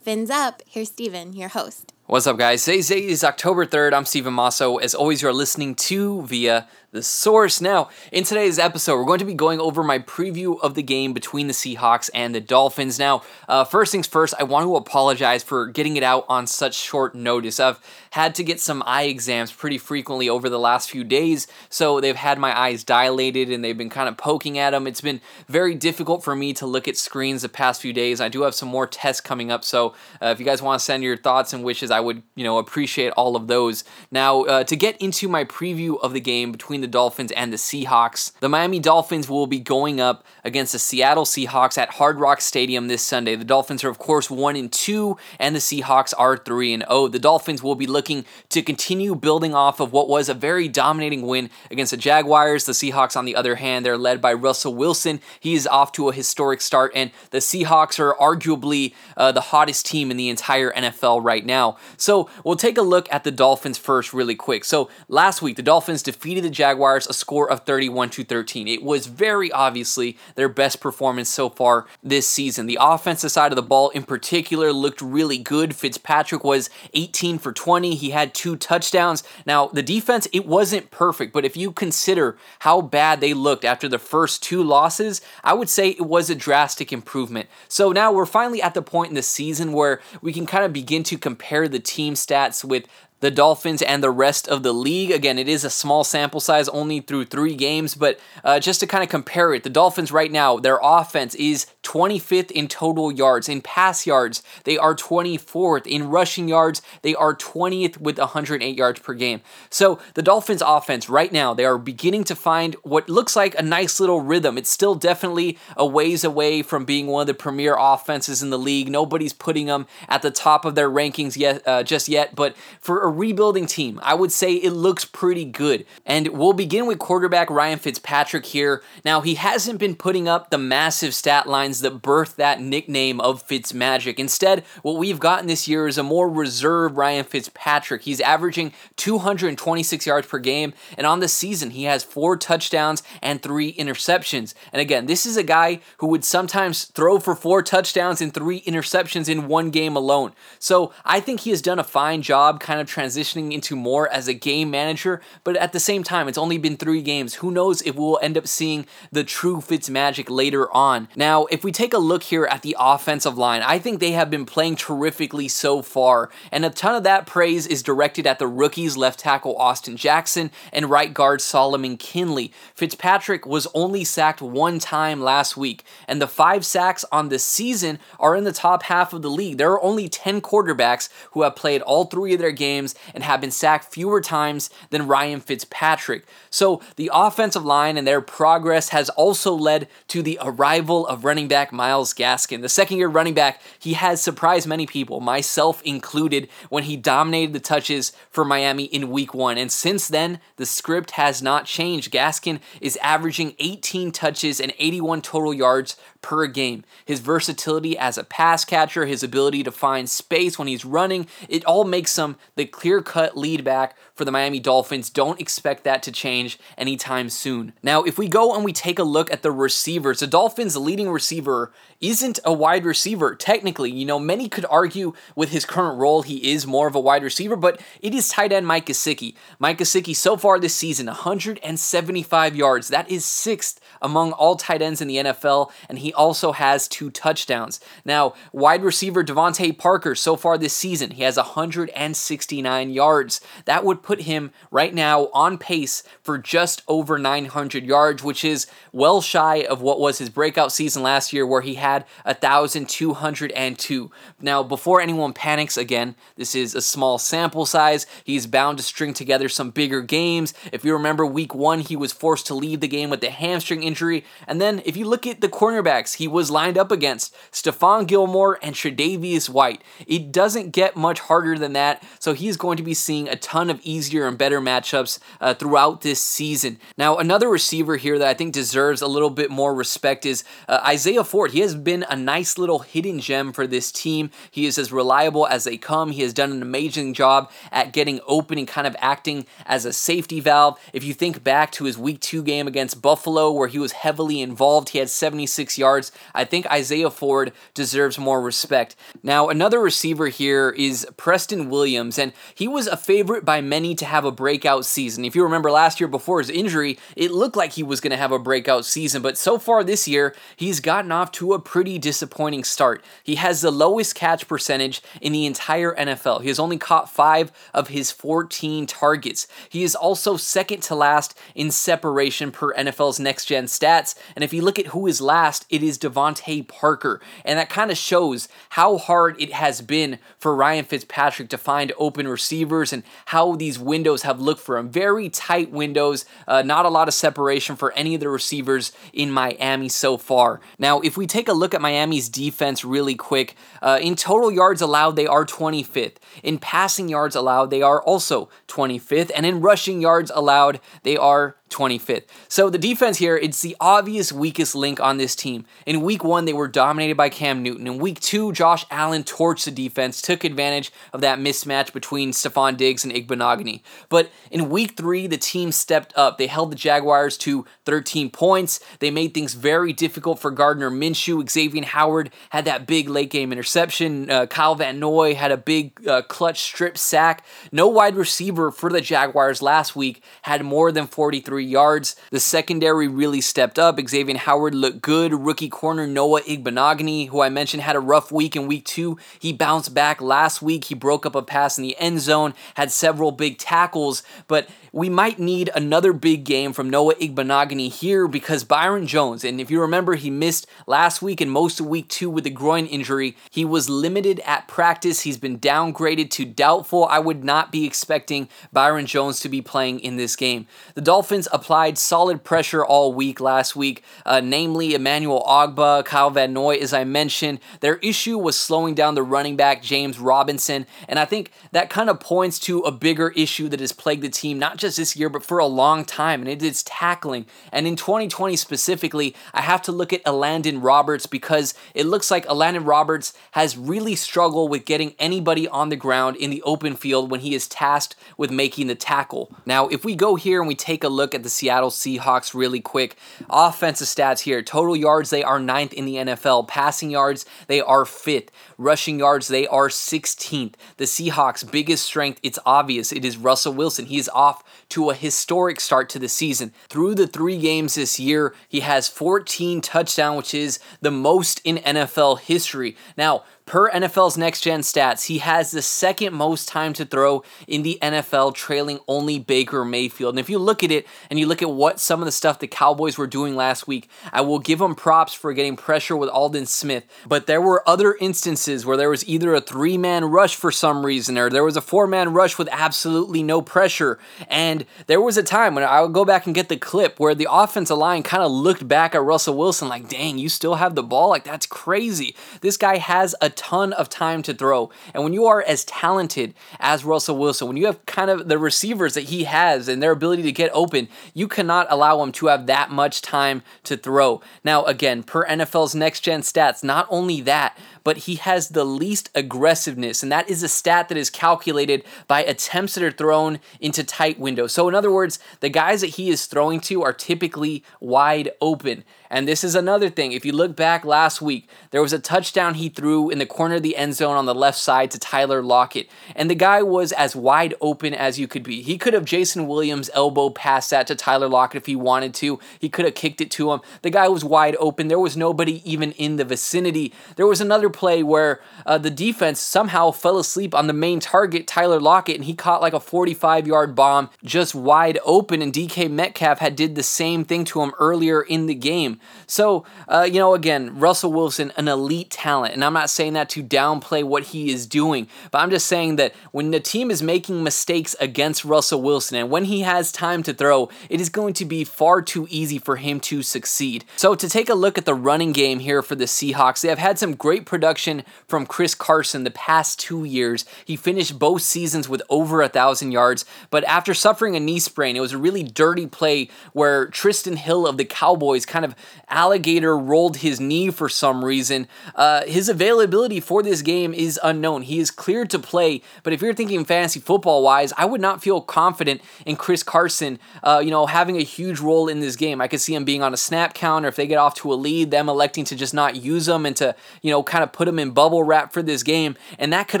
Fins 0.00 0.30
up, 0.30 0.62
here's 0.68 0.90
Steven, 0.90 1.32
your 1.32 1.48
host. 1.48 1.92
What's 2.06 2.26
up, 2.26 2.36
guys? 2.36 2.62
Today 2.62 3.06
is 3.06 3.24
October 3.24 3.64
3rd. 3.64 3.94
I'm 3.94 4.04
Steven 4.04 4.34
Masso. 4.34 4.76
As 4.76 4.94
always, 4.94 5.22
you're 5.22 5.32
listening 5.32 5.74
to 5.76 6.20
Via 6.26 6.68
the 6.94 7.02
source. 7.02 7.60
Now, 7.60 7.90
in 8.12 8.22
today's 8.22 8.56
episode, 8.56 8.96
we're 8.96 9.04
going 9.04 9.18
to 9.18 9.24
be 9.24 9.34
going 9.34 9.60
over 9.60 9.82
my 9.82 9.98
preview 9.98 10.60
of 10.60 10.74
the 10.74 10.82
game 10.82 11.12
between 11.12 11.48
the 11.48 11.52
Seahawks 11.52 12.08
and 12.14 12.32
the 12.32 12.40
Dolphins. 12.40 13.00
Now, 13.00 13.22
uh, 13.48 13.64
first 13.64 13.90
things 13.90 14.06
first, 14.06 14.32
I 14.38 14.44
want 14.44 14.64
to 14.64 14.76
apologize 14.76 15.42
for 15.42 15.66
getting 15.66 15.96
it 15.96 16.04
out 16.04 16.24
on 16.28 16.46
such 16.46 16.74
short 16.74 17.16
notice. 17.16 17.58
I've 17.58 17.80
had 18.12 18.36
to 18.36 18.44
get 18.44 18.60
some 18.60 18.80
eye 18.86 19.04
exams 19.04 19.50
pretty 19.50 19.76
frequently 19.76 20.28
over 20.28 20.48
the 20.48 20.58
last 20.58 20.88
few 20.88 21.02
days, 21.02 21.48
so 21.68 22.00
they've 22.00 22.14
had 22.14 22.38
my 22.38 22.56
eyes 22.56 22.84
dilated 22.84 23.50
and 23.50 23.64
they've 23.64 23.76
been 23.76 23.90
kind 23.90 24.08
of 24.08 24.16
poking 24.16 24.56
at 24.56 24.70
them. 24.70 24.86
It's 24.86 25.00
been 25.00 25.20
very 25.48 25.74
difficult 25.74 26.22
for 26.22 26.36
me 26.36 26.52
to 26.54 26.64
look 26.64 26.86
at 26.86 26.96
screens 26.96 27.42
the 27.42 27.48
past 27.48 27.82
few 27.82 27.92
days. 27.92 28.20
I 28.20 28.28
do 28.28 28.42
have 28.42 28.54
some 28.54 28.68
more 28.68 28.86
tests 28.86 29.20
coming 29.20 29.50
up, 29.50 29.64
so 29.64 29.96
uh, 30.22 30.26
if 30.26 30.38
you 30.38 30.46
guys 30.46 30.62
want 30.62 30.78
to 30.78 30.84
send 30.84 31.02
your 31.02 31.16
thoughts 31.16 31.52
and 31.52 31.64
wishes, 31.64 31.90
I 31.94 32.00
would, 32.00 32.22
you 32.34 32.44
know, 32.44 32.58
appreciate 32.58 33.12
all 33.12 33.36
of 33.36 33.46
those. 33.46 33.84
Now, 34.10 34.42
uh, 34.42 34.64
to 34.64 34.76
get 34.76 35.00
into 35.00 35.28
my 35.28 35.44
preview 35.44 35.98
of 36.02 36.12
the 36.12 36.20
game 36.20 36.52
between 36.52 36.80
the 36.80 36.86
Dolphins 36.86 37.32
and 37.32 37.52
the 37.52 37.56
Seahawks. 37.56 38.32
The 38.40 38.48
Miami 38.48 38.78
Dolphins 38.78 39.28
will 39.28 39.46
be 39.46 39.60
going 39.60 40.00
up 40.00 40.24
against 40.44 40.72
the 40.72 40.78
Seattle 40.78 41.24
Seahawks 41.24 41.78
at 41.78 41.90
Hard 41.90 42.18
Rock 42.18 42.40
Stadium 42.40 42.88
this 42.88 43.02
Sunday. 43.02 43.36
The 43.36 43.44
Dolphins 43.44 43.84
are 43.84 43.88
of 43.88 43.98
course 43.98 44.30
1 44.30 44.56
and 44.56 44.72
2 44.72 45.16
and 45.38 45.54
the 45.54 45.60
Seahawks 45.60 46.12
are 46.18 46.36
3 46.36 46.74
and 46.74 46.84
0. 46.88 47.08
The 47.08 47.18
Dolphins 47.18 47.62
will 47.62 47.74
be 47.74 47.86
looking 47.86 48.24
to 48.50 48.62
continue 48.62 49.14
building 49.14 49.54
off 49.54 49.80
of 49.80 49.92
what 49.92 50.08
was 50.08 50.28
a 50.28 50.34
very 50.34 50.68
dominating 50.68 51.22
win 51.22 51.50
against 51.70 51.90
the 51.92 51.96
Jaguars. 51.96 52.66
The 52.66 52.72
Seahawks 52.72 53.16
on 53.16 53.24
the 53.24 53.36
other 53.36 53.56
hand, 53.56 53.86
they're 53.86 53.98
led 53.98 54.20
by 54.20 54.32
Russell 54.32 54.74
Wilson. 54.74 55.20
He 55.40 55.54
is 55.54 55.66
off 55.66 55.92
to 55.92 56.08
a 56.08 56.12
historic 56.12 56.60
start 56.60 56.92
and 56.94 57.10
the 57.30 57.38
Seahawks 57.38 57.98
are 57.98 58.14
arguably 58.14 58.94
uh, 59.16 59.32
the 59.32 59.40
hottest 59.40 59.86
team 59.86 60.10
in 60.10 60.16
the 60.16 60.28
entire 60.28 60.72
NFL 60.72 61.24
right 61.24 61.44
now. 61.44 61.76
So, 61.96 62.28
we'll 62.42 62.56
take 62.56 62.78
a 62.78 62.82
look 62.82 63.12
at 63.12 63.24
the 63.24 63.30
Dolphins 63.30 63.78
first 63.78 64.12
really 64.12 64.34
quick. 64.34 64.64
So, 64.64 64.88
last 65.08 65.42
week 65.42 65.56
the 65.56 65.62
Dolphins 65.62 66.02
defeated 66.02 66.44
the 66.44 66.50
Jaguars 66.50 67.06
a 67.06 67.12
score 67.12 67.50
of 67.50 67.64
31 67.64 68.10
to 68.10 68.24
13. 68.24 68.68
It 68.68 68.82
was 68.82 69.06
very 69.06 69.50
obviously 69.52 70.16
their 70.34 70.48
best 70.48 70.80
performance 70.80 71.28
so 71.28 71.48
far 71.48 71.86
this 72.02 72.26
season. 72.26 72.66
The 72.66 72.78
offensive 72.80 73.30
side 73.30 73.52
of 73.52 73.56
the 73.56 73.62
ball 73.62 73.90
in 73.90 74.02
particular 74.02 74.72
looked 74.72 75.00
really 75.00 75.38
good. 75.38 75.74
Fitzpatrick 75.74 76.44
was 76.44 76.70
18 76.94 77.38
for 77.38 77.52
20. 77.52 77.94
He 77.94 78.10
had 78.10 78.34
two 78.34 78.56
touchdowns. 78.56 79.22
Now, 79.46 79.68
the 79.68 79.82
defense, 79.82 80.28
it 80.32 80.46
wasn't 80.46 80.90
perfect, 80.90 81.32
but 81.32 81.44
if 81.44 81.56
you 81.56 81.72
consider 81.72 82.36
how 82.60 82.80
bad 82.80 83.20
they 83.20 83.34
looked 83.34 83.64
after 83.64 83.88
the 83.88 83.98
first 83.98 84.42
two 84.42 84.62
losses, 84.62 85.20
I 85.42 85.54
would 85.54 85.68
say 85.68 85.90
it 85.90 86.06
was 86.06 86.30
a 86.30 86.34
drastic 86.34 86.92
improvement. 86.92 87.48
So 87.68 87.92
now 87.92 88.12
we're 88.12 88.26
finally 88.26 88.62
at 88.62 88.74
the 88.74 88.82
point 88.82 89.10
in 89.10 89.14
the 89.14 89.22
season 89.22 89.72
where 89.72 90.00
we 90.20 90.32
can 90.32 90.46
kind 90.46 90.64
of 90.64 90.72
begin 90.72 91.02
to 91.04 91.18
compare 91.18 91.68
the 91.74 91.80
team 91.80 92.14
stats 92.14 92.64
with 92.64 92.86
the 93.24 93.30
Dolphins 93.30 93.80
and 93.80 94.02
the 94.02 94.10
rest 94.10 94.46
of 94.48 94.62
the 94.62 94.74
league. 94.74 95.10
Again, 95.10 95.38
it 95.38 95.48
is 95.48 95.64
a 95.64 95.70
small 95.70 96.04
sample 96.04 96.40
size, 96.40 96.68
only 96.68 97.00
through 97.00 97.24
three 97.24 97.54
games, 97.54 97.94
but 97.94 98.20
uh, 98.44 98.60
just 98.60 98.80
to 98.80 98.86
kind 98.86 99.02
of 99.02 99.08
compare 99.08 99.54
it, 99.54 99.62
the 99.62 99.70
Dolphins 99.70 100.12
right 100.12 100.30
now, 100.30 100.58
their 100.58 100.78
offense 100.82 101.34
is 101.36 101.66
25th 101.84 102.50
in 102.50 102.68
total 102.68 103.10
yards. 103.10 103.48
In 103.48 103.62
pass 103.62 104.06
yards, 104.06 104.42
they 104.64 104.76
are 104.76 104.94
24th. 104.94 105.86
In 105.86 106.08
rushing 106.08 106.48
yards, 106.48 106.82
they 107.00 107.14
are 107.14 107.34
20th 107.34 107.98
with 107.98 108.18
108 108.18 108.76
yards 108.76 109.00
per 109.00 109.14
game. 109.14 109.40
So 109.70 109.98
the 110.12 110.22
Dolphins 110.22 110.62
offense 110.64 111.08
right 111.08 111.32
now, 111.32 111.54
they 111.54 111.64
are 111.64 111.78
beginning 111.78 112.24
to 112.24 112.34
find 112.34 112.74
what 112.82 113.08
looks 113.08 113.36
like 113.36 113.58
a 113.58 113.62
nice 113.62 114.00
little 114.00 114.20
rhythm. 114.20 114.58
It's 114.58 114.70
still 114.70 114.94
definitely 114.94 115.58
a 115.78 115.86
ways 115.86 116.24
away 116.24 116.62
from 116.62 116.84
being 116.84 117.06
one 117.06 117.22
of 117.22 117.26
the 117.26 117.34
premier 117.34 117.74
offenses 117.78 118.42
in 118.42 118.50
the 118.50 118.58
league. 118.58 118.90
Nobody's 118.90 119.32
putting 119.32 119.64
them 119.64 119.86
at 120.10 120.20
the 120.20 120.30
top 120.30 120.66
of 120.66 120.74
their 120.74 120.90
rankings 120.90 121.38
yet, 121.38 121.66
uh, 121.66 121.82
just 121.82 122.06
yet, 122.06 122.34
but 122.34 122.54
for 122.80 123.00
a 123.00 123.13
rebuilding 123.14 123.66
team. 123.66 124.00
I 124.02 124.14
would 124.14 124.32
say 124.32 124.54
it 124.54 124.72
looks 124.72 125.04
pretty 125.04 125.44
good. 125.44 125.86
And 126.04 126.28
we'll 126.28 126.52
begin 126.52 126.86
with 126.86 126.98
quarterback 126.98 127.50
Ryan 127.50 127.78
Fitzpatrick 127.78 128.46
here. 128.46 128.82
Now, 129.04 129.20
he 129.20 129.34
hasn't 129.36 129.78
been 129.78 129.96
putting 129.96 130.28
up 130.28 130.50
the 130.50 130.58
massive 130.58 131.14
stat 131.14 131.48
lines 131.48 131.80
that 131.80 132.02
birthed 132.02 132.36
that 132.36 132.60
nickname 132.60 133.20
of 133.20 133.46
Fitzmagic. 133.46 134.18
Instead, 134.18 134.64
what 134.82 134.96
we've 134.96 135.20
gotten 135.20 135.46
this 135.46 135.68
year 135.68 135.86
is 135.86 135.98
a 135.98 136.02
more 136.02 136.28
reserved 136.28 136.96
Ryan 136.96 137.24
Fitzpatrick. 137.24 138.02
He's 138.02 138.20
averaging 138.20 138.72
226 138.96 140.06
yards 140.06 140.26
per 140.26 140.38
game, 140.38 140.74
and 140.96 141.06
on 141.06 141.20
the 141.20 141.28
season, 141.28 141.70
he 141.70 141.84
has 141.84 142.04
four 142.04 142.36
touchdowns 142.36 143.02
and 143.22 143.42
three 143.42 143.72
interceptions. 143.74 144.54
And 144.72 144.80
again, 144.80 145.06
this 145.06 145.26
is 145.26 145.36
a 145.36 145.42
guy 145.42 145.80
who 145.98 146.06
would 146.08 146.24
sometimes 146.24 146.84
throw 146.84 147.18
for 147.18 147.34
four 147.34 147.62
touchdowns 147.62 148.20
and 148.20 148.32
three 148.32 148.60
interceptions 148.62 149.28
in 149.28 149.48
one 149.48 149.70
game 149.70 149.96
alone. 149.96 150.32
So 150.58 150.92
I 151.04 151.20
think 151.20 151.40
he 151.40 151.50
has 151.50 151.62
done 151.62 151.78
a 151.78 151.84
fine 151.84 152.22
job 152.22 152.60
kind 152.60 152.80
of 152.80 152.86
transitioning 152.94 153.52
into 153.52 153.74
more 153.74 154.10
as 154.12 154.28
a 154.28 154.34
game 154.34 154.70
manager, 154.70 155.20
but 155.42 155.56
at 155.56 155.72
the 155.72 155.80
same 155.80 156.04
time, 156.04 156.28
it's 156.28 156.38
only 156.38 156.58
been 156.58 156.76
three 156.76 157.02
games. 157.02 157.34
Who 157.36 157.50
knows 157.50 157.82
if 157.82 157.96
we'll 157.96 158.18
end 158.22 158.38
up 158.38 158.46
seeing 158.46 158.86
the 159.10 159.24
true 159.24 159.60
Fitz 159.60 159.90
magic 159.90 160.30
later 160.30 160.72
on. 160.74 161.08
Now, 161.16 161.46
if 161.46 161.64
we 161.64 161.72
take 161.72 161.92
a 161.92 161.98
look 161.98 162.24
here 162.24 162.44
at 162.44 162.62
the 162.62 162.76
offensive 162.78 163.36
line, 163.36 163.62
I 163.62 163.78
think 163.78 163.98
they 163.98 164.12
have 164.12 164.30
been 164.30 164.46
playing 164.46 164.76
terrifically 164.76 165.48
so 165.48 165.82
far, 165.82 166.30
and 166.52 166.64
a 166.64 166.70
ton 166.70 166.94
of 166.94 167.02
that 167.04 167.26
praise 167.26 167.66
is 167.66 167.82
directed 167.82 168.26
at 168.26 168.38
the 168.38 168.46
rookies 168.46 168.96
left 168.96 169.18
tackle 169.18 169.56
Austin 169.56 169.96
Jackson 169.96 170.50
and 170.72 170.90
right 170.90 171.12
guard 171.12 171.40
Solomon 171.40 171.96
Kindley. 171.96 172.52
Fitzpatrick 172.74 173.46
was 173.46 173.66
only 173.74 174.04
sacked 174.04 174.40
one 174.42 174.78
time 174.78 175.20
last 175.20 175.56
week, 175.56 175.82
and 176.06 176.20
the 176.20 176.28
five 176.28 176.64
sacks 176.64 177.04
on 177.10 177.28
the 177.28 177.38
season 177.38 177.98
are 178.20 178.36
in 178.36 178.44
the 178.44 178.52
top 178.52 178.84
half 178.84 179.12
of 179.12 179.22
the 179.22 179.30
league. 179.30 179.58
There 179.58 179.72
are 179.72 179.82
only 179.82 180.08
10 180.08 180.40
quarterbacks 180.40 181.08
who 181.32 181.42
have 181.42 181.56
played 181.56 181.82
all 181.82 182.04
three 182.04 182.34
of 182.34 182.40
their 182.40 182.52
games 182.52 182.83
and 183.14 183.22
have 183.22 183.40
been 183.40 183.52
sacked 183.52 183.92
fewer 183.92 184.20
times 184.20 184.68
than 184.90 185.06
Ryan 185.06 185.40
Fitzpatrick. 185.40 186.26
So 186.50 186.82
the 186.96 187.10
offensive 187.14 187.64
line 187.64 187.96
and 187.96 188.06
their 188.06 188.20
progress 188.20 188.88
has 188.88 189.08
also 189.10 189.54
led 189.54 189.88
to 190.08 190.22
the 190.22 190.38
arrival 190.42 191.06
of 191.06 191.24
running 191.24 191.46
back 191.48 191.72
Myles 191.72 192.12
Gaskin. 192.12 192.62
The 192.62 192.68
second 192.68 192.98
year 192.98 193.08
running 193.08 193.34
back, 193.34 193.60
he 193.78 193.92
has 193.92 194.20
surprised 194.20 194.66
many 194.66 194.86
people, 194.86 195.20
myself 195.20 195.80
included, 195.82 196.48
when 196.68 196.84
he 196.84 196.96
dominated 196.96 197.52
the 197.52 197.60
touches 197.60 198.12
for 198.30 198.44
Miami 198.44 198.84
in 198.84 199.10
week 199.10 199.32
one. 199.32 199.56
And 199.56 199.70
since 199.70 200.08
then, 200.08 200.40
the 200.56 200.66
script 200.66 201.12
has 201.12 201.40
not 201.40 201.66
changed. 201.66 202.12
Gaskin 202.12 202.60
is 202.80 202.98
averaging 203.02 203.54
18 203.58 204.10
touches 204.10 204.60
and 204.60 204.72
81 204.78 205.22
total 205.22 205.54
yards 205.54 205.96
per 206.24 206.46
game. 206.46 206.84
His 207.04 207.20
versatility 207.20 207.98
as 207.98 208.16
a 208.16 208.24
pass 208.24 208.64
catcher, 208.64 209.04
his 209.04 209.22
ability 209.22 209.62
to 209.62 209.70
find 209.70 210.08
space 210.08 210.58
when 210.58 210.68
he's 210.68 210.84
running, 210.84 211.26
it 211.48 211.64
all 211.66 211.84
makes 211.84 212.16
him 212.16 212.36
the 212.56 212.64
clear 212.74 213.00
cut 213.02 213.36
lead 213.36 213.62
back 213.62 213.96
for 214.14 214.24
the 214.24 214.32
Miami 214.32 214.58
Dolphins. 214.58 215.08
Don't 215.08 215.40
expect 215.40 215.84
that 215.84 216.02
to 216.02 216.12
change 216.12 216.58
anytime 216.76 217.30
soon. 217.30 217.72
Now, 217.84 218.02
if 218.02 218.18
we 218.18 218.26
go 218.26 218.52
and 218.52 218.64
we 218.64 218.72
take 218.72 218.98
a 218.98 219.04
look 219.04 219.32
at 219.32 219.42
the 219.42 219.52
receivers, 219.52 220.18
the 220.18 220.26
Dolphins' 220.26 220.76
leading 220.76 221.08
receiver 221.08 221.72
isn't 222.00 222.38
a 222.44 222.52
wide 222.52 222.84
receiver. 222.84 223.34
Technically, 223.34 223.90
you 223.90 224.04
know, 224.04 224.18
many 224.18 224.48
could 224.48 224.66
argue 224.70 225.12
with 225.34 225.50
his 225.50 225.64
current 225.64 225.98
role, 225.98 226.22
he 226.22 226.52
is 226.52 226.66
more 226.66 226.86
of 226.86 226.94
a 226.94 227.00
wide 227.00 227.22
receiver, 227.22 227.56
but 227.56 227.80
it 228.00 228.14
is 228.14 228.28
tight 228.28 228.52
end 228.52 228.66
Mike 228.66 228.86
Gesicki. 228.86 229.34
Mike 229.58 229.78
Gesicki, 229.78 230.14
so 230.14 230.36
far 230.36 230.58
this 230.58 230.74
season, 230.74 231.06
175 231.06 232.56
yards. 232.56 232.88
That 232.88 233.10
is 233.10 233.24
sixth 233.24 233.80
among 234.02 234.32
all 234.32 234.56
tight 234.56 234.82
ends 234.82 235.00
in 235.00 235.08
the 235.08 235.16
NFL, 235.16 235.70
and 235.88 235.98
he 235.98 236.12
also 236.12 236.52
has 236.52 236.88
two 236.88 237.10
touchdowns. 237.10 237.80
Now, 238.04 238.34
wide 238.52 238.82
receiver 238.82 239.24
DeVante 239.24 239.76
Parker, 239.76 240.14
so 240.14 240.36
far 240.36 240.58
this 240.58 240.74
season, 240.74 241.12
he 241.12 241.22
has 241.22 241.36
169 241.36 242.90
yards. 242.90 243.40
That 243.64 243.84
would 243.84 244.02
put 244.02 244.22
him 244.22 244.52
right 244.70 244.92
now 244.92 245.28
on 245.32 245.58
pace 245.58 246.02
for 246.22 246.38
just 246.38 246.82
over 246.88 247.18
900 247.18 247.84
yards, 247.84 248.22
which 248.22 248.44
is 248.44 248.66
well 248.92 249.20
shy 249.20 249.56
of 249.56 249.80
what 249.80 250.00
was 250.00 250.18
his 250.18 250.30
breakout 250.30 250.72
season 250.72 251.02
last 251.02 251.32
year, 251.32 251.46
where 251.46 251.62
he 251.62 251.74
had 251.74 251.93
1,202. 252.24 254.10
Now, 254.40 254.62
before 254.62 255.00
anyone 255.00 255.32
panics 255.32 255.76
again, 255.76 256.16
this 256.36 256.54
is 256.54 256.74
a 256.74 256.82
small 256.82 257.18
sample 257.18 257.66
size. 257.66 258.06
He's 258.24 258.46
bound 258.46 258.78
to 258.78 258.84
string 258.84 259.14
together 259.14 259.48
some 259.48 259.70
bigger 259.70 260.00
games. 260.00 260.54
If 260.72 260.84
you 260.84 260.92
remember 260.92 261.24
week 261.24 261.54
one, 261.54 261.80
he 261.80 261.96
was 261.96 262.12
forced 262.12 262.46
to 262.48 262.54
leave 262.54 262.80
the 262.80 262.88
game 262.88 263.10
with 263.10 263.22
a 263.22 263.30
hamstring 263.30 263.82
injury. 263.82 264.24
And 264.46 264.60
then 264.60 264.82
if 264.84 264.96
you 264.96 265.06
look 265.06 265.26
at 265.26 265.40
the 265.40 265.48
cornerbacks 265.48 266.14
he 266.16 266.28
was 266.28 266.50
lined 266.50 266.78
up 266.78 266.90
against, 266.90 267.34
Stephon 267.52 268.06
Gilmore 268.06 268.58
and 268.62 268.74
Tre'Davious 268.74 269.48
White, 269.48 269.82
it 270.06 270.32
doesn't 270.32 270.70
get 270.70 270.96
much 270.96 271.20
harder 271.20 271.58
than 271.58 271.72
that. 271.74 272.02
So 272.18 272.32
he's 272.32 272.56
going 272.56 272.76
to 272.76 272.82
be 272.82 272.94
seeing 272.94 273.28
a 273.28 273.36
ton 273.36 273.70
of 273.70 273.80
easier 273.82 274.26
and 274.26 274.38
better 274.38 274.60
matchups 274.60 275.18
uh, 275.40 275.54
throughout 275.54 276.00
this 276.00 276.20
season. 276.20 276.78
Now, 276.96 277.16
another 277.16 277.48
receiver 277.48 277.96
here 277.96 278.18
that 278.18 278.28
I 278.28 278.34
think 278.34 278.52
deserves 278.52 279.02
a 279.02 279.06
little 279.06 279.30
bit 279.30 279.50
more 279.50 279.74
respect 279.74 280.26
is 280.26 280.44
uh, 280.68 280.80
Isaiah 280.86 281.24
Ford. 281.24 281.52
He 281.52 281.60
has 281.60 281.73
been 281.74 282.04
a 282.08 282.16
nice 282.16 282.58
little 282.58 282.80
hidden 282.80 283.20
gem 283.20 283.52
for 283.52 283.66
this 283.66 283.90
team. 283.90 284.30
He 284.50 284.66
is 284.66 284.78
as 284.78 284.92
reliable 284.92 285.46
as 285.46 285.64
they 285.64 285.76
come. 285.76 286.10
He 286.10 286.22
has 286.22 286.32
done 286.32 286.52
an 286.52 286.62
amazing 286.62 287.14
job 287.14 287.50
at 287.72 287.92
getting 287.92 288.20
open 288.26 288.58
and 288.58 288.68
kind 288.68 288.86
of 288.86 288.96
acting 288.98 289.46
as 289.66 289.84
a 289.84 289.92
safety 289.92 290.40
valve. 290.40 290.78
If 290.92 291.04
you 291.04 291.14
think 291.14 291.42
back 291.42 291.72
to 291.72 291.84
his 291.84 291.98
week 291.98 292.20
two 292.20 292.42
game 292.42 292.66
against 292.66 293.02
Buffalo, 293.02 293.50
where 293.50 293.68
he 293.68 293.78
was 293.78 293.92
heavily 293.92 294.40
involved, 294.40 294.90
he 294.90 294.98
had 294.98 295.10
76 295.10 295.78
yards. 295.78 296.12
I 296.34 296.44
think 296.44 296.66
Isaiah 296.70 297.10
Ford 297.10 297.52
deserves 297.72 298.18
more 298.18 298.40
respect. 298.40 298.96
Now, 299.22 299.48
another 299.48 299.80
receiver 299.80 300.28
here 300.28 300.70
is 300.70 301.06
Preston 301.16 301.70
Williams, 301.70 302.18
and 302.18 302.32
he 302.54 302.68
was 302.68 302.86
a 302.86 302.96
favorite 302.96 303.44
by 303.44 303.60
many 303.60 303.94
to 303.96 304.04
have 304.04 304.24
a 304.24 304.32
breakout 304.32 304.84
season. 304.84 305.24
If 305.24 305.34
you 305.34 305.42
remember 305.42 305.70
last 305.70 306.00
year 306.00 306.08
before 306.08 306.38
his 306.38 306.50
injury, 306.50 306.98
it 307.16 307.30
looked 307.30 307.56
like 307.56 307.72
he 307.72 307.82
was 307.82 308.00
going 308.00 308.10
to 308.10 308.16
have 308.16 308.32
a 308.32 308.38
breakout 308.38 308.84
season, 308.84 309.22
but 309.22 309.38
so 309.38 309.58
far 309.58 309.82
this 309.82 310.06
year, 310.06 310.34
he's 310.56 310.80
gotten 310.80 311.12
off 311.12 311.32
to 311.32 311.52
a 311.52 311.58
pretty 311.64 311.98
disappointing 311.98 312.64
start. 312.64 313.04
He 313.22 313.36
has 313.36 313.60
the 313.60 313.70
lowest 313.70 314.14
catch 314.14 314.46
percentage 314.46 315.00
in 315.20 315.32
the 315.32 315.46
entire 315.46 315.94
NFL. 315.94 316.42
He 316.42 316.48
has 316.48 316.58
only 316.58 316.78
caught 316.78 317.10
five 317.10 317.50
of 317.72 317.88
his 317.88 318.10
14 318.10 318.86
targets. 318.86 319.46
He 319.68 319.82
is 319.82 319.94
also 319.94 320.36
second 320.36 320.82
to 320.84 320.94
last 320.94 321.36
in 321.54 321.70
separation 321.70 322.52
per 322.52 322.74
NFL's 322.74 323.18
next 323.18 323.46
gen 323.46 323.64
stats. 323.64 324.14
And 324.34 324.44
if 324.44 324.52
you 324.52 324.62
look 324.62 324.78
at 324.78 324.88
who 324.88 325.06
is 325.06 325.20
last, 325.20 325.66
it 325.70 325.82
is 325.82 325.98
DeVante 325.98 326.66
Parker. 326.68 327.20
And 327.44 327.58
that 327.58 327.70
kind 327.70 327.90
of 327.90 327.96
shows 327.96 328.48
how 328.70 328.98
hard 328.98 329.40
it 329.40 329.52
has 329.52 329.80
been 329.80 330.18
for 330.38 330.54
Ryan 330.54 330.84
Fitzpatrick 330.84 331.48
to 331.50 331.58
find 331.58 331.92
open 331.98 332.28
receivers 332.28 332.92
and 332.92 333.02
how 333.26 333.56
these 333.56 333.78
windows 333.78 334.22
have 334.22 334.40
looked 334.40 334.60
for 334.60 334.76
him. 334.76 334.90
Very 334.90 335.28
tight 335.28 335.70
windows, 335.70 336.24
uh, 336.46 336.62
not 336.62 336.84
a 336.84 336.90
lot 336.90 337.08
of 337.08 337.14
separation 337.14 337.76
for 337.76 337.92
any 337.92 338.14
of 338.14 338.20
the 338.20 338.28
receivers 338.28 338.92
in 339.12 339.30
Miami 339.30 339.88
so 339.88 340.16
far. 340.16 340.60
Now, 340.78 341.00
if 341.00 341.16
we 341.16 341.26
take 341.26 341.48
a 341.48 341.53
look 341.54 341.74
at 341.74 341.80
Miami's 341.80 342.28
defense 342.28 342.84
really 342.84 343.14
quick, 343.14 343.54
uh, 343.82 343.98
in 344.00 344.14
total 344.14 344.50
yards 344.50 344.80
allowed, 344.80 345.16
they 345.16 345.26
are 345.26 345.44
25th. 345.44 346.16
In 346.42 346.58
passing 346.58 347.08
yards 347.08 347.36
allowed, 347.36 347.70
they 347.70 347.82
are 347.82 348.02
also 348.02 348.48
25th. 348.68 349.30
And 349.34 349.46
in 349.46 349.60
rushing 349.60 350.00
yards 350.00 350.30
allowed, 350.34 350.80
they 351.02 351.16
are 351.16 351.56
25th. 351.70 352.24
So 352.48 352.70
the 352.70 352.78
defense 352.78 353.18
here, 353.18 353.36
it's 353.36 353.62
the 353.62 353.76
obvious 353.80 354.32
weakest 354.32 354.74
link 354.74 355.00
on 355.00 355.16
this 355.16 355.34
team. 355.34 355.64
In 355.86 356.02
week 356.02 356.22
one, 356.22 356.44
they 356.44 356.52
were 356.52 356.68
dominated 356.68 357.16
by 357.16 357.28
Cam 357.28 357.62
Newton. 357.62 357.86
In 357.86 357.98
week 357.98 358.20
two, 358.20 358.52
Josh 358.52 358.86
Allen 358.90 359.24
torched 359.24 359.64
the 359.64 359.70
defense, 359.70 360.22
took 360.22 360.44
advantage 360.44 360.92
of 361.12 361.20
that 361.22 361.38
mismatch 361.38 361.92
between 361.92 362.30
Stefon 362.30 362.76
Diggs 362.76 363.04
and 363.04 363.12
Igbinoghene. 363.12 363.80
But 364.08 364.30
in 364.50 364.68
week 364.68 364.96
three, 364.96 365.26
the 365.26 365.36
team 365.36 365.72
stepped 365.72 366.12
up. 366.16 366.38
They 366.38 366.46
held 366.46 366.70
the 366.70 366.76
Jaguars 366.76 367.36
to 367.38 367.64
13 367.86 368.30
points. 368.30 368.80
They 369.00 369.10
made 369.10 369.34
things 369.34 369.54
very 369.54 369.92
difficult 369.92 370.38
for 370.38 370.50
Gardner 370.50 370.90
Minshew. 370.90 371.48
Xavier 371.48 371.84
Howard 371.84 372.30
had 372.50 372.64
that 372.66 372.86
big 372.86 373.08
late 373.08 373.30
game 373.30 373.52
interception. 373.52 374.30
Uh, 374.30 374.46
Kyle 374.46 374.74
Van 374.74 375.00
Noy 375.00 375.34
had 375.34 375.50
a 375.50 375.56
big 375.56 376.06
uh, 376.06 376.22
clutch 376.22 376.60
strip 376.60 376.96
sack. 376.96 377.44
No 377.72 377.88
wide 377.88 378.16
receiver 378.16 378.70
for 378.70 378.90
the 378.90 379.00
Jaguars 379.00 379.60
last 379.60 379.96
week 379.96 380.22
had 380.42 380.64
more 380.64 380.92
than 380.92 381.06
43 381.06 381.53
yards. 381.58 382.16
The 382.30 382.40
secondary 382.40 383.08
really 383.08 383.40
stepped 383.40 383.78
up. 383.78 383.98
Xavier 384.00 384.36
Howard 384.38 384.74
looked 384.74 385.02
good. 385.02 385.32
Rookie 385.32 385.68
corner 385.68 386.06
Noah 386.06 386.42
Igbinoghene, 386.42 387.28
who 387.28 387.40
I 387.40 387.48
mentioned 387.48 387.82
had 387.82 387.96
a 387.96 388.00
rough 388.00 388.32
week 388.32 388.56
in 388.56 388.66
week 388.66 388.84
two, 388.84 389.18
he 389.38 389.52
bounced 389.52 389.94
back 389.94 390.20
last 390.20 390.62
week. 390.62 390.84
He 390.84 390.94
broke 390.94 391.26
up 391.26 391.34
a 391.34 391.42
pass 391.42 391.78
in 391.78 391.82
the 391.82 391.96
end 391.98 392.20
zone, 392.20 392.54
had 392.74 392.90
several 392.90 393.32
big 393.32 393.58
tackles, 393.58 394.22
but 394.48 394.68
we 394.94 395.08
might 395.08 395.40
need 395.40 395.68
another 395.74 396.12
big 396.12 396.44
game 396.44 396.72
from 396.72 396.88
Noah 396.88 397.16
Igbinoghene 397.16 397.90
here 397.90 398.28
because 398.28 398.62
Byron 398.62 399.08
Jones, 399.08 399.42
and 399.42 399.60
if 399.60 399.68
you 399.68 399.80
remember, 399.80 400.14
he 400.14 400.30
missed 400.30 400.68
last 400.86 401.20
week 401.20 401.40
and 401.40 401.50
most 401.50 401.80
of 401.80 401.86
week 401.86 402.08
two 402.08 402.30
with 402.30 402.46
a 402.46 402.50
groin 402.50 402.86
injury. 402.86 403.36
He 403.50 403.64
was 403.64 403.90
limited 403.90 404.38
at 404.46 404.68
practice. 404.68 405.22
He's 405.22 405.36
been 405.36 405.58
downgraded 405.58 406.30
to 406.30 406.44
doubtful. 406.44 407.06
I 407.06 407.18
would 407.18 407.42
not 407.42 407.72
be 407.72 407.84
expecting 407.84 408.48
Byron 408.72 409.06
Jones 409.06 409.40
to 409.40 409.48
be 409.48 409.60
playing 409.60 409.98
in 409.98 410.16
this 410.16 410.36
game. 410.36 410.68
The 410.94 411.00
Dolphins 411.00 411.48
applied 411.50 411.98
solid 411.98 412.44
pressure 412.44 412.84
all 412.84 413.12
week 413.12 413.40
last 413.40 413.74
week, 413.74 414.04
uh, 414.24 414.38
namely 414.38 414.94
Emmanuel 414.94 415.42
Ogbah, 415.44 416.04
Kyle 416.04 416.30
Van 416.30 416.52
Noy, 416.52 416.76
as 416.76 416.92
I 416.92 417.02
mentioned. 417.02 417.58
Their 417.80 417.96
issue 417.96 418.38
was 418.38 418.56
slowing 418.56 418.94
down 418.94 419.16
the 419.16 419.24
running 419.24 419.56
back, 419.56 419.82
James 419.82 420.20
Robinson, 420.20 420.86
and 421.08 421.18
I 421.18 421.24
think 421.24 421.50
that 421.72 421.90
kind 421.90 422.08
of 422.08 422.20
points 422.20 422.60
to 422.60 422.78
a 422.82 422.92
bigger 422.92 423.30
issue 423.30 423.68
that 423.70 423.80
has 423.80 423.90
plagued 423.90 424.22
the 424.22 424.28
team, 424.28 424.60
not 424.60 424.76
just 424.76 424.83
this 424.92 425.16
year, 425.16 425.28
but 425.28 425.44
for 425.44 425.58
a 425.58 425.66
long 425.66 426.04
time, 426.04 426.40
and 426.40 426.48
it 426.48 426.62
is 426.62 426.82
tackling. 426.82 427.46
And 427.72 427.86
in 427.86 427.96
2020 427.96 428.56
specifically, 428.56 429.34
I 429.52 429.62
have 429.62 429.82
to 429.82 429.92
look 429.92 430.12
at 430.12 430.24
Elandon 430.24 430.82
Roberts 430.82 431.26
because 431.26 431.74
it 431.94 432.06
looks 432.06 432.30
like 432.30 432.46
Elandon 432.46 432.86
Roberts 432.86 433.32
has 433.52 433.76
really 433.76 434.14
struggled 434.14 434.70
with 434.70 434.84
getting 434.84 435.14
anybody 435.18 435.66
on 435.66 435.88
the 435.88 435.96
ground 435.96 436.36
in 436.36 436.50
the 436.50 436.62
open 436.62 436.94
field 436.96 437.30
when 437.30 437.40
he 437.40 437.54
is 437.54 437.66
tasked 437.66 438.16
with 438.36 438.50
making 438.50 438.86
the 438.86 438.94
tackle. 438.94 439.54
Now, 439.66 439.88
if 439.88 440.04
we 440.04 440.14
go 440.14 440.36
here 440.36 440.60
and 440.60 440.68
we 440.68 440.74
take 440.74 441.02
a 441.02 441.08
look 441.08 441.34
at 441.34 441.42
the 441.42 441.50
Seattle 441.50 441.90
Seahawks 441.90 442.54
really 442.54 442.80
quick, 442.80 443.16
offensive 443.48 444.06
stats 444.06 444.40
here 444.40 444.62
total 444.62 444.96
yards, 444.96 445.30
they 445.30 445.42
are 445.42 445.58
ninth 445.58 445.92
in 445.92 446.04
the 446.04 446.16
NFL, 446.16 446.68
passing 446.68 447.10
yards, 447.10 447.46
they 447.66 447.80
are 447.80 448.04
fifth, 448.04 448.50
rushing 448.78 449.18
yards, 449.18 449.48
they 449.48 449.66
are 449.66 449.88
16th. 449.88 450.74
The 450.96 451.04
Seahawks' 451.04 451.70
biggest 451.70 452.04
strength, 452.04 452.40
it's 452.42 452.58
obvious, 452.66 453.12
it 453.12 453.24
is 453.24 453.36
Russell 453.36 453.74
Wilson. 453.74 454.06
He 454.06 454.18
is 454.18 454.28
off 454.30 454.62
to 454.90 455.10
a 455.10 455.14
historic 455.14 455.80
start 455.80 456.08
to 456.10 456.18
the 456.18 456.28
season. 456.28 456.72
Through 456.88 457.14
the 457.14 457.26
three 457.26 457.58
games 457.58 457.94
this 457.94 458.18
year, 458.18 458.54
he 458.68 458.80
has 458.80 459.08
14 459.08 459.80
touchdowns, 459.80 460.36
which 460.36 460.54
is 460.54 460.78
the 461.00 461.10
most 461.10 461.60
in 461.64 461.76
NFL 461.76 462.40
history. 462.40 462.96
Now, 463.16 463.44
Per 463.66 463.90
NFL's 463.90 464.36
next 464.36 464.60
gen 464.60 464.80
stats, 464.80 465.24
he 465.24 465.38
has 465.38 465.70
the 465.70 465.80
second 465.80 466.34
most 466.34 466.68
time 466.68 466.92
to 466.92 467.06
throw 467.06 467.42
in 467.66 467.82
the 467.82 467.98
NFL, 468.02 468.54
trailing 468.54 468.98
only 469.08 469.38
Baker 469.38 469.86
Mayfield. 469.86 470.34
And 470.34 470.38
if 470.38 470.50
you 470.50 470.58
look 470.58 470.84
at 470.84 470.90
it 470.90 471.06
and 471.30 471.38
you 471.38 471.46
look 471.46 471.62
at 471.62 471.70
what 471.70 471.98
some 471.98 472.20
of 472.20 472.26
the 472.26 472.32
stuff 472.32 472.58
the 472.58 472.66
Cowboys 472.66 473.16
were 473.16 473.26
doing 473.26 473.56
last 473.56 473.88
week, 473.88 474.10
I 474.34 474.42
will 474.42 474.58
give 474.58 474.80
them 474.80 474.94
props 474.94 475.32
for 475.32 475.54
getting 475.54 475.76
pressure 475.76 476.14
with 476.14 476.28
Aldon 476.28 476.66
Smith. 476.66 477.06
But 477.26 477.46
there 477.46 477.62
were 477.62 477.88
other 477.88 478.14
instances 478.20 478.84
where 478.84 478.98
there 478.98 479.08
was 479.08 479.26
either 479.26 479.54
a 479.54 479.62
three 479.62 479.96
man 479.96 480.26
rush 480.26 480.56
for 480.56 480.70
some 480.70 481.06
reason 481.06 481.38
or 481.38 481.48
there 481.48 481.64
was 481.64 481.78
a 481.78 481.80
four 481.80 482.06
man 482.06 482.34
rush 482.34 482.58
with 482.58 482.68
absolutely 482.70 483.42
no 483.42 483.62
pressure. 483.62 484.18
And 484.46 484.84
there 485.06 485.22
was 485.22 485.38
a 485.38 485.42
time 485.42 485.74
when 485.74 485.84
I 485.84 486.02
would 486.02 486.12
go 486.12 486.26
back 486.26 486.44
and 486.44 486.54
get 486.54 486.68
the 486.68 486.76
clip 486.76 487.18
where 487.18 487.34
the 487.34 487.48
offensive 487.50 487.96
line 487.96 488.24
kind 488.24 488.42
of 488.42 488.52
looked 488.52 488.86
back 488.86 489.14
at 489.14 489.22
Russell 489.22 489.56
Wilson 489.56 489.88
like, 489.88 490.10
dang, 490.10 490.36
you 490.36 490.50
still 490.50 490.74
have 490.74 490.94
the 490.94 491.02
ball? 491.02 491.30
Like, 491.30 491.44
that's 491.44 491.66
crazy. 491.66 492.36
This 492.60 492.76
guy 492.76 492.98
has 492.98 493.34
a 493.40 493.53
ton 493.56 493.92
of 493.92 494.08
time 494.08 494.42
to 494.42 494.54
throw. 494.54 494.90
And 495.12 495.22
when 495.22 495.32
you 495.32 495.46
are 495.46 495.62
as 495.62 495.84
talented 495.84 496.54
as 496.78 497.04
Russell 497.04 497.38
Wilson, 497.38 497.68
when 497.68 497.76
you 497.76 497.86
have 497.86 498.04
kind 498.06 498.30
of 498.30 498.48
the 498.48 498.58
receivers 498.58 499.14
that 499.14 499.24
he 499.24 499.44
has 499.44 499.88
and 499.88 500.02
their 500.02 500.12
ability 500.12 500.42
to 500.42 500.52
get 500.52 500.70
open, 500.72 501.08
you 501.32 501.48
cannot 501.48 501.86
allow 501.90 502.22
him 502.22 502.32
to 502.32 502.46
have 502.46 502.66
that 502.66 502.90
much 502.90 503.22
time 503.22 503.62
to 503.84 503.96
throw. 503.96 504.40
Now, 504.64 504.84
again, 504.84 505.22
per 505.22 505.46
NFL's 505.46 505.94
next 505.94 506.20
gen 506.20 506.42
stats, 506.42 506.84
not 506.84 507.06
only 507.10 507.40
that, 507.42 507.78
but 508.04 508.18
he 508.18 508.36
has 508.36 508.68
the 508.68 508.84
least 508.84 509.30
aggressiveness, 509.34 510.22
and 510.22 510.30
that 510.30 510.48
is 510.48 510.62
a 510.62 510.68
stat 510.68 511.08
that 511.08 511.18
is 511.18 511.30
calculated 511.30 512.04
by 512.28 512.44
attempts 512.44 512.94
that 512.94 513.02
are 513.02 513.10
thrown 513.10 513.58
into 513.80 514.04
tight 514.04 514.38
windows. 514.38 514.72
So, 514.72 514.88
in 514.88 514.94
other 514.94 515.10
words, 515.10 515.38
the 515.60 515.70
guys 515.70 516.02
that 516.02 516.08
he 516.08 516.28
is 516.28 516.46
throwing 516.46 516.80
to 516.80 517.02
are 517.02 517.12
typically 517.12 517.82
wide 518.00 518.50
open. 518.60 519.04
And 519.30 519.48
this 519.48 519.64
is 519.64 519.74
another 519.74 520.10
thing. 520.10 520.30
If 520.30 520.44
you 520.44 520.52
look 520.52 520.76
back 520.76 521.04
last 521.04 521.42
week, 521.42 521.68
there 521.90 522.00
was 522.00 522.12
a 522.12 522.20
touchdown 522.20 522.74
he 522.74 522.88
threw 522.88 523.30
in 523.30 523.38
the 523.38 523.46
corner 523.46 523.76
of 523.76 523.82
the 523.82 523.96
end 523.96 524.14
zone 524.14 524.36
on 524.36 524.46
the 524.46 524.54
left 524.54 524.78
side 524.78 525.10
to 525.10 525.18
Tyler 525.18 525.60
Lockett. 525.60 526.08
And 526.36 526.48
the 526.48 526.54
guy 526.54 526.82
was 526.82 527.10
as 527.10 527.34
wide 527.34 527.74
open 527.80 528.14
as 528.14 528.38
you 528.38 528.46
could 528.46 528.62
be. 528.62 528.80
He 528.80 528.96
could 528.96 529.12
have 529.12 529.24
Jason 529.24 529.66
Williams 529.66 530.08
elbow 530.14 530.50
passed 530.50 530.90
that 530.90 531.08
to 531.08 531.16
Tyler 531.16 531.48
Lockett 531.48 531.82
if 531.82 531.86
he 531.86 531.96
wanted 531.96 532.32
to. 532.34 532.60
He 532.78 532.88
could 532.88 533.06
have 533.06 533.16
kicked 533.16 533.40
it 533.40 533.50
to 533.52 533.72
him. 533.72 533.80
The 534.02 534.10
guy 534.10 534.28
was 534.28 534.44
wide 534.44 534.76
open. 534.78 535.08
There 535.08 535.18
was 535.18 535.36
nobody 535.36 535.82
even 535.90 536.12
in 536.12 536.36
the 536.36 536.44
vicinity. 536.44 537.12
There 537.34 537.48
was 537.48 537.60
another 537.60 537.90
play 537.94 538.22
where 538.22 538.60
uh, 538.84 538.98
the 538.98 539.10
defense 539.10 539.60
somehow 539.60 540.10
fell 540.10 540.38
asleep 540.38 540.74
on 540.74 540.86
the 540.86 540.92
main 540.92 541.20
target, 541.20 541.66
Tyler 541.66 542.00
Lockett, 542.00 542.36
and 542.36 542.44
he 542.44 542.54
caught 542.54 542.82
like 542.82 542.92
a 542.92 543.00
45 543.00 543.66
yard 543.66 543.94
bomb 543.94 544.28
just 544.42 544.74
wide 544.74 545.18
open. 545.24 545.62
And 545.62 545.72
DK 545.72 546.10
Metcalf 546.10 546.58
had 546.58 546.76
did 546.76 546.94
the 546.94 547.02
same 547.02 547.44
thing 547.44 547.64
to 547.66 547.80
him 547.80 547.92
earlier 547.98 548.42
in 548.42 548.66
the 548.66 548.74
game. 548.74 549.18
So, 549.46 549.84
uh, 550.08 550.28
you 550.30 550.38
know, 550.38 550.54
again, 550.54 550.98
Russell 550.98 551.32
Wilson, 551.32 551.72
an 551.76 551.88
elite 551.88 552.30
talent. 552.30 552.74
And 552.74 552.84
I'm 552.84 552.92
not 552.92 553.08
saying 553.08 553.32
that 553.34 553.48
to 553.50 553.62
downplay 553.62 554.22
what 554.22 554.44
he 554.44 554.70
is 554.70 554.86
doing, 554.86 555.28
but 555.50 555.58
I'm 555.58 555.70
just 555.70 555.86
saying 555.86 556.16
that 556.16 556.34
when 556.50 556.72
the 556.72 556.80
team 556.80 557.10
is 557.10 557.22
making 557.22 557.62
mistakes 557.62 558.14
against 558.20 558.64
Russell 558.64 559.00
Wilson 559.00 559.38
and 559.38 559.50
when 559.50 559.64
he 559.64 559.80
has 559.80 560.12
time 560.12 560.42
to 560.42 560.52
throw, 560.52 560.90
it 561.08 561.20
is 561.20 561.28
going 561.28 561.54
to 561.54 561.64
be 561.64 561.84
far 561.84 562.20
too 562.20 562.46
easy 562.50 562.78
for 562.78 562.96
him 562.96 563.20
to 563.20 563.42
succeed. 563.42 564.04
So, 564.16 564.34
to 564.34 564.48
take 564.48 564.68
a 564.68 564.74
look 564.74 564.98
at 564.98 565.04
the 565.04 565.14
running 565.14 565.52
game 565.52 565.78
here 565.78 566.02
for 566.02 566.16
the 566.16 566.24
Seahawks, 566.24 566.80
they 566.80 566.88
have 566.88 566.98
had 566.98 567.18
some 567.18 567.34
great 567.34 567.64
production 567.64 567.83
production 567.84 568.24
from 568.48 568.64
Chris 568.64 568.94
Carson 568.94 569.44
the 569.44 569.50
past 569.50 569.98
two 569.98 570.24
years. 570.24 570.64
He 570.86 570.96
finished 570.96 571.38
both 571.38 571.60
seasons 571.60 572.08
with 572.08 572.22
over 572.30 572.62
a 572.62 572.68
thousand 572.68 573.12
yards, 573.12 573.44
but 573.68 573.84
after 573.84 574.14
suffering 574.14 574.56
a 574.56 574.60
knee 574.60 574.78
sprain, 574.78 575.16
it 575.16 575.20
was 575.20 575.34
a 575.34 575.38
really 575.38 575.62
dirty 575.62 576.06
play 576.06 576.48
where 576.72 577.06
Trysten 577.08 577.56
Hill 577.56 577.86
of 577.86 577.98
the 577.98 578.06
Cowboys 578.06 578.64
kind 578.64 578.86
of 578.86 578.94
alligator 579.28 579.98
rolled 579.98 580.38
his 580.38 580.58
knee 580.58 580.90
for 580.90 581.10
some 581.10 581.44
reason. 581.44 581.86
Uh, 582.14 582.46
his 582.46 582.70
availability 582.70 583.38
for 583.38 583.62
this 583.62 583.82
game 583.82 584.14
is 584.14 584.40
unknown. 584.42 584.80
He 584.80 584.98
is 584.98 585.10
cleared 585.10 585.50
to 585.50 585.58
play, 585.58 586.00
but 586.22 586.32
if 586.32 586.40
you're 586.40 586.54
thinking 586.54 586.86
fantasy 586.86 587.20
football 587.20 587.62
wise, 587.62 587.92
I 587.98 588.06
would 588.06 588.22
not 588.22 588.42
feel 588.42 588.62
confident 588.62 589.20
in 589.44 589.56
Chris 589.56 589.82
Carson, 589.82 590.38
uh, 590.62 590.80
you 590.82 590.90
know, 590.90 591.04
having 591.04 591.36
a 591.36 591.42
huge 591.42 591.80
role 591.80 592.08
in 592.08 592.20
this 592.20 592.34
game. 592.34 592.62
I 592.62 592.68
could 592.68 592.80
see 592.80 592.94
him 592.94 593.04
being 593.04 593.22
on 593.22 593.34
a 593.34 593.36
snap 593.36 593.74
count, 593.74 594.06
or 594.06 594.08
if 594.08 594.16
they 594.16 594.26
get 594.26 594.38
off 594.38 594.54
to 594.54 594.72
a 594.72 594.74
lead, 594.74 595.10
them 595.10 595.28
electing 595.28 595.66
to 595.66 595.76
just 595.76 595.92
not 595.92 596.16
use 596.16 596.48
him 596.48 596.64
and 596.64 596.74
to, 596.76 596.96
you 597.20 597.30
know, 597.30 597.42
kind 597.42 597.62
of 597.62 597.73
put 597.74 597.88
him 597.88 597.98
in 597.98 598.12
bubble 598.12 598.42
wrap 598.42 598.72
for 598.72 598.82
this 598.82 599.02
game. 599.02 599.36
And 599.58 599.72
that 599.72 599.88
could 599.88 600.00